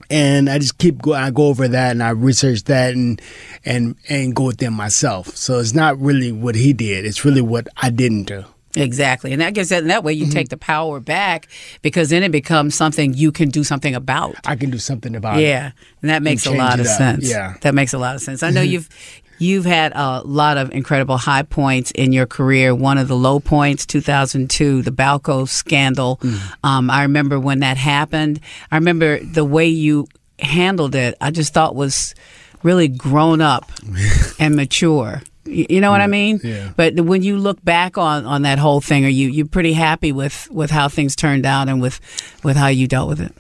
and 0.10 0.50
I 0.50 0.60
just 0.60 0.78
keep 0.78 1.02
go. 1.02 1.14
I 1.14 1.32
go 1.32 1.48
over 1.48 1.68
that 1.68 1.92
and 1.92 2.04
I 2.04 2.10
research 2.10 2.64
that 2.66 2.94
and 2.94 3.22
and 3.64 3.96
and 4.10 4.36
go 4.36 4.46
within 4.46 4.74
myself. 4.74 5.36
So 5.36 5.60
it's 5.60 5.74
not 5.74 6.00
really 6.00 6.32
what 6.32 6.56
he 6.56 6.74
did; 6.74 7.06
it's 7.06 7.26
really 7.26 7.42
what 7.42 7.68
I 7.78 7.90
didn't 7.90 8.24
do. 8.24 8.46
Exactly. 8.78 9.32
And 9.32 9.42
that 9.42 9.54
gives 9.54 9.70
that, 9.70 9.82
and 9.82 9.90
that 9.90 10.04
way 10.04 10.14
you 10.14 10.26
Mm-hmm. 10.26 10.34
take 10.34 10.50
the 10.50 10.58
power 10.58 11.00
back 11.00 11.48
because 11.82 12.10
then 12.10 12.24
it 12.24 12.32
becomes 12.32 12.76
something 12.76 13.14
you 13.14 13.32
can 13.32 13.50
do 13.50 13.64
something 13.64 13.94
about. 13.96 14.36
I 14.46 14.56
can 14.56 14.70
do 14.72 14.78
something 14.80 15.16
about 15.16 15.38
it. 15.40 15.44
Yeah, 15.44 15.72
and 16.02 16.10
that 16.10 16.22
makes 16.24 16.46
a 16.46 16.52
lot 16.52 16.80
of 16.80 16.86
up. 16.88 16.98
sense. 16.98 17.30
Yeah. 17.30 17.50
Mm-hmm. 17.52 17.60
that 17.62 17.76
makes 17.76 17.94
a 17.94 17.98
lot 17.98 18.16
of 18.16 18.22
sense. 18.22 18.42
I 18.44 18.50
know 18.50 18.62
you've 18.62 18.90
you've 19.38 19.66
had 19.66 19.92
a 19.96 20.22
lot 20.24 20.58
of 20.58 20.72
incredible 20.72 21.18
high 21.18 21.44
points 21.44 21.92
in 21.92 22.12
your 22.14 22.26
career. 22.26 22.74
One 22.74 22.98
of 22.98 23.08
the 23.08 23.16
low 23.18 23.40
points, 23.40 23.86
2002, 23.86 24.82
the 24.82 24.92
Balco 24.92 25.48
scandal. 25.48 26.18
Mm. 26.18 26.54
Um, 26.64 26.90
I 26.90 27.04
remember 27.04 27.40
when 27.40 27.60
that 27.60 27.76
happened. 27.78 28.40
I 28.72 28.76
remember 28.78 29.20
the 29.20 29.44
way 29.46 29.68
you 29.68 30.08
handled 30.40 30.96
it. 30.96 31.16
I 31.22 31.32
just 31.32 31.54
thought 31.54 31.76
was 31.76 32.16
really 32.64 32.88
grown 32.88 33.42
up 33.42 33.70
and 34.40 34.56
mature. 34.56 35.22
You 35.56 35.80
know 35.80 35.92
what 35.92 36.02
I 36.02 36.08
mean? 36.08 36.40
yeah. 36.44 36.72
But 36.76 37.00
when 37.00 37.24
you 37.24 37.38
look 37.38 37.64
back 37.64 37.98
on, 37.98 38.26
on 38.26 38.42
that 38.42 38.60
whole 38.60 38.82
thing, 38.82 39.06
are 39.06 39.10
you 39.10 39.30
you 39.30 39.46
pretty 39.46 39.74
happy 39.74 40.12
with, 40.12 40.50
with 40.52 40.70
how 40.70 40.90
things 40.90 41.16
turned 41.16 41.46
out 41.46 41.70
and 41.70 41.82
with 41.82 42.00
with 42.44 42.58
how 42.58 42.68
you 42.68 42.88
dealt 42.88 43.08
with 43.08 43.22
it? 43.22 43.34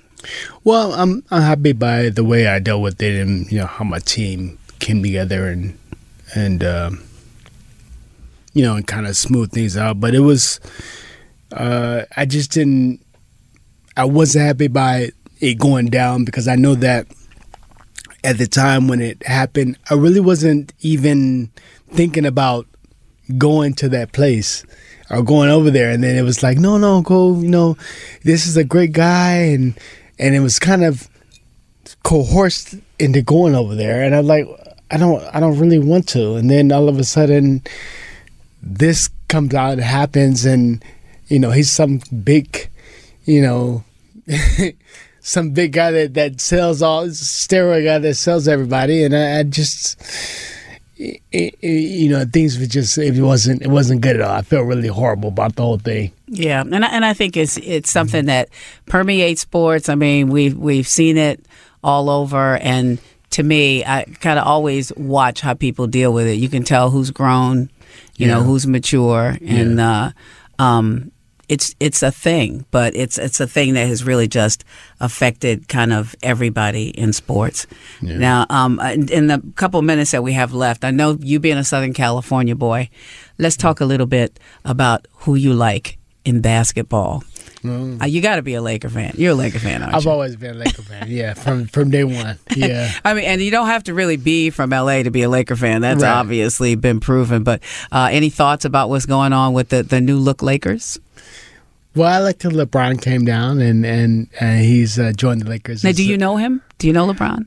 Well, 0.64 0.94
I'm 0.94 1.24
I'm 1.30 1.42
happy 1.42 1.74
by 1.74 2.10
the 2.10 2.24
way 2.24 2.48
I 2.48 2.60
dealt 2.60 2.82
with 2.82 3.02
it 3.02 3.20
and 3.20 3.52
you 3.52 3.60
know 3.60 3.68
how 3.68 3.84
my 3.84 4.00
team 4.00 4.58
came 4.80 5.04
together 5.04 5.48
and 5.48 5.78
and 6.36 6.64
um, 6.64 7.04
you 8.54 8.64
know 8.64 8.76
and 8.76 8.88
kind 8.88 9.08
of 9.08 9.18
smooth 9.18 9.52
things 9.52 9.76
out. 9.76 10.00
But 10.00 10.16
it 10.16 10.22
was 10.22 10.60
uh, 11.52 12.04
I 12.16 12.26
just 12.26 12.52
didn't. 12.52 13.02
I 13.98 14.06
wasn't 14.06 14.46
happy 14.46 14.68
by 14.68 15.12
it 15.40 15.60
going 15.60 15.88
down 15.88 16.26
because 16.26 16.48
I 16.48 16.56
know 16.56 16.76
that 16.76 17.08
at 18.24 18.38
the 18.38 18.48
time 18.48 18.88
when 18.88 19.02
it 19.02 19.26
happened, 19.26 19.78
I 19.90 19.94
really 19.94 20.20
wasn't 20.20 20.74
even 20.82 21.52
thinking 21.96 22.26
about 22.26 22.68
going 23.38 23.74
to 23.74 23.90
that 23.90 24.12
place 24.12 24.66
or 25.10 25.24
going 25.24 25.50
over 25.50 25.72
there. 25.72 25.90
And 25.90 26.04
then 26.04 26.18
it 26.18 26.24
was 26.24 26.44
like, 26.44 26.58
no, 26.58 26.78
no, 26.78 27.02
go. 27.02 27.40
You 27.40 27.48
know, 27.48 27.78
this 28.24 28.46
is 28.46 28.58
a 28.58 28.64
great 28.64 28.92
guy, 28.92 29.36
and 29.36 29.78
and 30.20 30.36
it 30.36 30.42
was 30.42 30.60
kind 30.60 30.84
of 30.84 31.10
coerced 32.04 32.76
into 33.00 33.22
going 33.22 33.56
over 33.56 33.76
there. 33.76 34.04
And 34.04 34.16
I'm 34.16 34.26
like, 34.26 34.48
I 34.92 34.98
don't, 34.98 35.24
I 35.36 35.40
don't 35.40 35.60
really 35.60 35.80
want 35.80 36.08
to. 36.10 36.36
And 36.36 36.50
then 36.50 36.72
all 36.72 36.90
of 36.90 37.00
a 37.00 37.04
sudden, 37.04 37.64
this 38.62 39.10
comes 39.28 39.54
out, 39.54 39.78
happens, 39.80 40.46
and 40.46 40.84
you 41.28 41.40
know, 41.40 41.52
he's 41.52 41.72
some 41.72 42.02
big, 42.24 42.70
you 43.26 43.42
know. 43.42 43.84
some 45.22 45.50
big 45.50 45.72
guy 45.72 45.90
that, 45.90 46.14
that 46.14 46.40
sells 46.40 46.84
all 46.84 47.08
steroid 47.08 47.84
guy 47.84 47.98
that 47.98 48.14
sells 48.14 48.48
everybody 48.48 49.04
and 49.04 49.16
I, 49.16 49.40
I 49.40 49.44
just 49.44 50.00
it, 50.98 51.22
it, 51.32 51.64
you 51.64 52.10
know 52.10 52.26
things 52.26 52.58
were 52.58 52.66
just 52.66 52.98
it 52.98 53.22
wasn't 53.22 53.62
it 53.62 53.68
wasn't 53.68 54.02
good 54.02 54.16
at 54.16 54.22
all 54.22 54.32
I 54.32 54.42
felt 54.42 54.66
really 54.66 54.88
horrible 54.88 55.30
about 55.30 55.56
the 55.56 55.62
whole 55.64 55.78
thing 55.78 56.12
Yeah, 56.28 56.62
and 56.62 56.84
I, 56.84 56.88
and 56.90 57.06
I 57.06 57.14
think 57.14 57.38
it's 57.38 57.58
it's 57.58 57.92
something 57.92 58.26
that 58.26 58.50
permeates 58.88 59.42
sports. 59.42 59.90
I 59.90 59.96
mean, 59.96 60.30
we've 60.30 60.58
we've 60.58 60.88
seen 60.88 61.18
it 61.18 61.46
all 61.84 62.10
over, 62.10 62.58
and 62.58 63.00
to 63.32 63.44
me, 63.44 63.86
I 63.86 64.06
kind 64.22 64.40
of 64.40 64.48
always 64.48 64.92
watch 64.96 65.42
how 65.42 65.54
people 65.54 65.88
deal 65.88 66.12
with 66.12 66.28
it. 66.28 66.36
You 66.36 66.50
can 66.50 66.64
tell 66.64 66.90
who's 66.90 67.12
grown, 67.12 67.70
you 68.18 68.28
know, 68.28 68.42
who's 68.42 68.66
mature, 68.66 69.38
and 69.46 69.80
uh, 69.80 70.12
um, 70.58 71.12
it's 71.50 71.76
it's 71.80 72.02
a 72.04 72.12
thing, 72.12 72.66
but 72.72 72.96
it's 72.96 73.18
it's 73.18 73.40
a 73.40 73.48
thing 73.48 73.74
that 73.76 73.88
has 73.88 74.04
really 74.04 74.28
just 74.28 74.64
affected 75.00 75.68
kind 75.68 75.94
of 75.94 76.16
everybody 76.24 76.90
in 76.90 77.14
sports. 77.14 77.68
Now, 78.02 78.46
um, 78.50 78.80
in 78.80 79.28
the 79.28 79.42
couple 79.56 79.82
minutes 79.82 80.12
that 80.12 80.24
we 80.24 80.34
have 80.34 80.54
left, 80.54 80.84
I 80.84 80.92
know 80.92 81.18
you 81.22 81.40
being 81.40 81.58
a 81.58 81.64
Southern 81.64 81.94
California 81.94 82.56
boy, 82.56 82.90
let's 83.38 83.58
talk 83.58 83.80
a 83.82 83.86
little 83.86 84.08
bit 84.08 84.40
about 84.64 85.08
who 85.20 85.36
you 85.36 85.54
like 85.54 85.98
in 86.24 86.42
basketball. 86.42 87.24
Uh, 87.68 88.06
you 88.06 88.22
got 88.22 88.36
to 88.36 88.44
be 88.44 88.54
a 88.54 88.62
Laker 88.62 88.90
fan. 88.90 89.12
You're 89.18 89.32
a 89.32 89.36
Laker 89.36 89.58
fan, 89.58 89.82
aren't 89.82 89.96
I've 89.96 90.04
you? 90.06 90.12
always 90.12 90.36
been 90.36 90.52
a 90.52 90.60
Laker 90.60 90.84
fan 90.84 91.08
yeah 91.10 91.34
from 91.34 91.66
from 91.66 91.90
day 91.90 92.04
one 92.04 92.38
yeah 92.56 92.92
I 93.06 93.16
mean, 93.16 93.24
and 93.26 93.42
you 93.42 93.50
don't 93.50 93.66
have 93.66 93.86
to 93.86 93.94
really 93.96 94.18
be 94.18 94.52
from 94.52 94.70
LA 94.70 95.02
to 95.02 95.10
be 95.10 95.24
a 95.24 95.30
Laker 95.30 95.56
fan. 95.56 95.82
That's 95.82 96.04
Right. 96.04 96.12
obviously 96.12 96.76
been 96.76 97.00
proven. 97.00 97.42
But 97.44 97.64
uh, 97.92 98.10
any 98.12 98.30
thoughts 98.30 98.66
about 98.66 98.90
what's 98.90 99.08
going 99.08 99.34
on 99.34 99.54
with 99.54 99.70
the, 99.70 99.82
the 99.82 100.00
new 100.00 100.18
look 100.20 100.44
Lakers? 100.44 101.00
Well 101.96 102.12
I 102.12 102.20
like 102.20 102.40
till 102.40 102.52
LeBron 102.52 103.02
came 103.02 103.26
down 103.26 103.60
and 103.62 103.86
and, 103.86 104.28
and 104.40 104.60
he's 104.64 105.00
uh, 105.00 105.12
joined 105.16 105.42
the 105.42 105.50
Lakers 105.50 105.84
Now, 105.84 105.92
do 105.92 106.04
you 106.06 106.18
know 106.18 106.38
him? 106.38 106.62
Do 106.78 106.88
you 106.88 106.94
know 106.94 107.08
LeBron? 107.12 107.46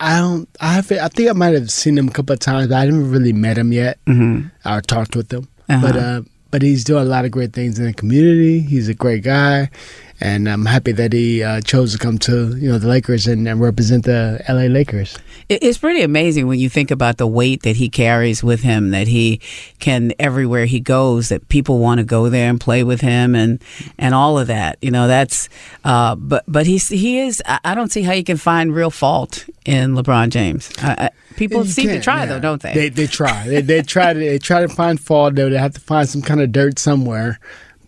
I 0.00 0.18
don't 0.18 0.48
I 0.60 0.74
have 0.74 0.90
I 0.92 1.08
think 1.08 1.28
I 1.28 1.32
might 1.32 1.54
have 1.54 1.70
seen 1.70 1.98
him 1.98 2.08
a 2.08 2.12
couple 2.12 2.32
of 2.34 2.38
times 2.40 2.70
I 2.70 2.80
haven't 2.84 3.10
really 3.10 3.32
met 3.32 3.58
him 3.58 3.72
yet 3.72 3.98
Mm-hmm. 4.06 4.68
or 4.68 4.80
talked 4.80 5.16
with 5.16 5.32
him 5.32 5.48
Uh-huh. 5.68 5.80
but 5.86 5.96
uh 5.96 6.22
but 6.50 6.62
he's 6.62 6.84
doing 6.84 7.02
a 7.02 7.06
lot 7.06 7.24
of 7.24 7.30
great 7.30 7.52
things 7.52 7.78
in 7.78 7.84
the 7.84 7.92
community 7.92 8.60
he's 8.60 8.88
a 8.88 8.94
great 8.94 9.22
guy 9.24 9.70
and 10.20 10.48
I'm 10.48 10.66
happy 10.66 10.92
that 10.92 11.12
he 11.12 11.42
uh, 11.42 11.60
chose 11.60 11.92
to 11.92 11.98
come 11.98 12.18
to 12.18 12.56
you 12.56 12.70
know 12.70 12.78
the 12.78 12.88
Lakers 12.88 13.26
and, 13.26 13.46
and 13.46 13.60
represent 13.60 14.04
the 14.04 14.42
LA 14.48 14.62
Lakers. 14.62 15.16
It's 15.48 15.78
pretty 15.78 16.02
amazing 16.02 16.46
when 16.46 16.58
you 16.58 16.68
think 16.68 16.90
about 16.90 17.16
the 17.16 17.26
weight 17.26 17.62
that 17.62 17.76
he 17.76 17.88
carries 17.88 18.42
with 18.42 18.62
him. 18.62 18.90
That 18.90 19.06
he 19.06 19.40
can 19.78 20.12
everywhere 20.18 20.66
he 20.66 20.80
goes, 20.80 21.28
that 21.28 21.48
people 21.48 21.78
want 21.78 21.98
to 21.98 22.04
go 22.04 22.28
there 22.28 22.50
and 22.50 22.60
play 22.60 22.82
with 22.84 23.00
him, 23.00 23.34
and 23.34 23.62
and 23.98 24.14
all 24.14 24.38
of 24.38 24.48
that. 24.48 24.78
You 24.80 24.90
know, 24.90 25.06
that's. 25.06 25.48
Uh, 25.84 26.16
but 26.16 26.44
but 26.48 26.66
he's 26.66 26.88
he 26.88 27.20
is. 27.20 27.42
I 27.46 27.74
don't 27.74 27.92
see 27.92 28.02
how 28.02 28.12
you 28.12 28.24
can 28.24 28.36
find 28.36 28.74
real 28.74 28.90
fault 28.90 29.48
in 29.64 29.94
LeBron 29.94 30.30
James. 30.30 30.72
I, 30.78 30.90
I, 30.90 31.10
people 31.36 31.64
You 31.64 31.70
seem 31.70 31.88
to 31.88 32.00
try 32.00 32.20
yeah. 32.20 32.26
though, 32.26 32.40
don't 32.40 32.60
they? 32.60 32.74
They 32.74 32.88
they 32.88 33.06
try. 33.06 33.46
they 33.46 33.60
they 33.60 33.82
try 33.82 34.12
to 34.12 34.18
they 34.18 34.38
try 34.38 34.62
to 34.62 34.68
find 34.68 35.00
fault. 35.00 35.36
They 35.36 35.56
have 35.56 35.74
to 35.74 35.80
find 35.80 36.08
some 36.08 36.22
kind 36.22 36.40
of 36.40 36.52
dirt 36.52 36.78
somewhere. 36.78 37.38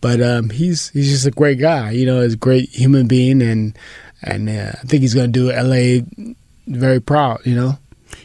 But 0.01 0.23
um, 0.23 0.51
he's 0.51 0.89
he's 0.91 1.11
just 1.11 1.27
a 1.27 1.31
great 1.31 1.59
guy. 1.59 1.91
You 1.91 2.07
know, 2.07 2.23
he's 2.23 2.35
a 2.35 2.39
great 2.39 2.71
human 2.71 3.07
being, 3.07 3.43
and 3.43 3.77
and 4.23 4.49
uh, 4.49 4.73
I 4.75 4.87
think 4.87 5.03
he's 5.03 5.15
going 5.15 5.33
to 5.33 5.39
do 5.39 5.53
LA 5.53 6.35
very 6.67 7.01
proud. 7.01 7.41
You 7.45 7.55
know. 7.55 7.79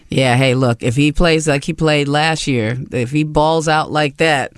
Yeah, 0.10 0.36
hey, 0.36 0.56
look, 0.56 0.84
if 0.84 0.96
he 0.96 1.12
plays 1.12 1.48
like 1.48 1.64
he 1.64 1.74
played 1.74 2.08
last 2.08 2.48
year, 2.48 2.78
if 2.92 3.12
he 3.12 3.24
balls 3.24 3.68
out 3.68 3.92
like 3.92 4.18
that, 4.18 4.54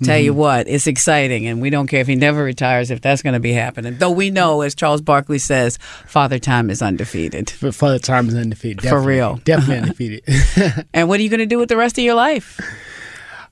I 0.00 0.04
tell 0.04 0.18
you 0.18 0.34
what, 0.34 0.68
it's 0.68 0.86
exciting, 0.86 1.46
and 1.46 1.60
we 1.60 1.70
don't 1.70 1.86
care 1.86 2.00
if 2.00 2.06
he 2.06 2.14
never 2.14 2.42
retires 2.42 2.90
if 2.90 3.00
that's 3.00 3.22
going 3.22 3.34
to 3.34 3.40
be 3.40 3.52
happening. 3.52 3.98
Though 3.98 4.10
we 4.10 4.30
know, 4.30 4.62
as 4.62 4.74
Charles 4.74 5.00
Barkley 5.00 5.38
says, 5.38 5.78
Father 6.06 6.38
Time 6.38 6.70
is 6.70 6.82
undefeated. 6.82 7.50
For 7.50 7.98
time 7.98 8.28
is 8.28 8.34
undefeated. 8.34 8.88
For 8.88 9.00
real. 9.00 9.36
Definitely 9.44 9.78
undefeated. 9.78 10.24
And 10.94 11.08
what 11.08 11.20
are 11.20 11.22
you 11.22 11.28
going 11.28 11.40
to 11.40 11.46
do 11.46 11.58
with 11.58 11.68
the 11.68 11.76
rest 11.76 11.98
of 11.98 12.04
your 12.04 12.14
life? 12.14 12.60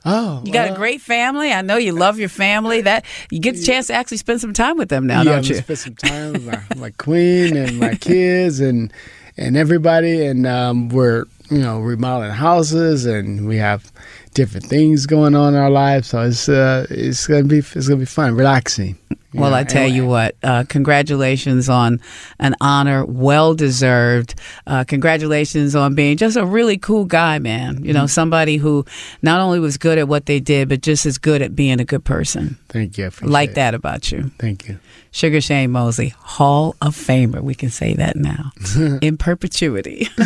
Oh, 0.04 0.42
You 0.44 0.52
got 0.52 0.70
a 0.70 0.74
great 0.74 1.00
family. 1.00 1.52
I 1.52 1.62
know 1.62 1.76
you 1.76 1.92
love 1.92 2.18
your 2.18 2.28
family. 2.28 2.80
That 2.82 3.04
you 3.30 3.40
get 3.40 3.56
the 3.56 3.62
chance 3.62 3.88
to 3.88 3.94
actually 3.94 4.16
spend 4.18 4.40
some 4.40 4.52
time 4.52 4.76
with 4.76 4.88
them 4.88 5.06
now, 5.06 5.18
yeah, 5.18 5.24
don't 5.24 5.38
I'm 5.38 5.44
you? 5.44 5.54
spend 5.56 5.78
some 5.78 5.94
time 5.94 6.32
with 6.32 6.46
my, 6.46 6.76
my 6.76 6.90
queen 6.90 7.56
and 7.56 7.78
my 7.78 7.94
kids 8.00 8.60
and 8.60 8.92
and 9.36 9.56
everybody, 9.56 10.24
and 10.26 10.46
um, 10.46 10.88
we're 10.90 11.24
you 11.50 11.58
know 11.58 11.80
remodeling 11.80 12.32
houses, 12.32 13.06
and 13.06 13.46
we 13.48 13.56
have 13.56 13.90
different 14.34 14.66
things 14.66 15.06
going 15.06 15.34
on 15.34 15.54
in 15.54 15.60
our 15.60 15.70
lives. 15.70 16.08
So 16.08 16.22
it's 16.22 16.48
uh, 16.48 16.86
it's 16.90 17.26
gonna 17.26 17.44
be 17.44 17.58
it's 17.58 17.88
gonna 17.88 17.96
be 18.00 18.04
fun, 18.06 18.34
relaxing. 18.34 18.96
Well, 19.32 19.50
know, 19.50 19.56
I 19.56 19.64
tell 19.64 19.84
and- 19.84 19.94
you 19.94 20.06
what, 20.06 20.36
uh, 20.42 20.64
congratulations 20.68 21.68
on 21.68 22.00
an 22.38 22.56
honor, 22.60 23.04
well 23.04 23.54
deserved. 23.54 24.34
Uh, 24.66 24.84
congratulations 24.84 25.76
on 25.76 25.94
being 25.94 26.16
just 26.16 26.36
a 26.36 26.44
really 26.44 26.78
cool 26.78 27.04
guy, 27.04 27.38
man. 27.38 27.84
You 27.84 27.92
know, 27.92 28.06
somebody 28.06 28.56
who 28.56 28.84
not 29.22 29.40
only 29.40 29.60
was 29.60 29.76
good 29.76 29.98
at 29.98 30.08
what 30.08 30.26
they 30.26 30.40
did, 30.40 30.68
but 30.68 30.80
just 30.82 31.06
as 31.06 31.18
good 31.18 31.42
at 31.42 31.54
being 31.54 31.80
a 31.80 31.84
good 31.84 32.04
person. 32.04 32.58
Thank 32.68 32.98
you. 32.98 33.10
Like 33.22 33.50
it. 33.50 33.54
that 33.54 33.74
about 33.74 34.10
you. 34.10 34.30
Thank 34.38 34.68
you. 34.68 34.78
Sugar 35.12 35.40
Shane 35.40 35.70
Mosley, 35.70 36.10
Hall 36.10 36.76
of 36.80 36.94
Famer. 36.96 37.40
We 37.40 37.54
can 37.54 37.70
say 37.70 37.94
that 37.94 38.16
now 38.16 38.52
in 39.02 39.16
perpetuity. 39.16 40.08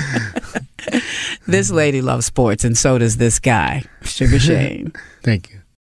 this 1.47 1.71
lady 1.71 2.03
loves 2.03 2.27
sports, 2.27 2.65
and 2.65 2.77
so 2.77 2.99
does 2.99 3.17
this 3.17 3.39
guy, 3.39 3.85
Sugar 4.03 4.39
Shane. 4.39 4.93
Thank 5.23 5.51
you. 5.51 5.61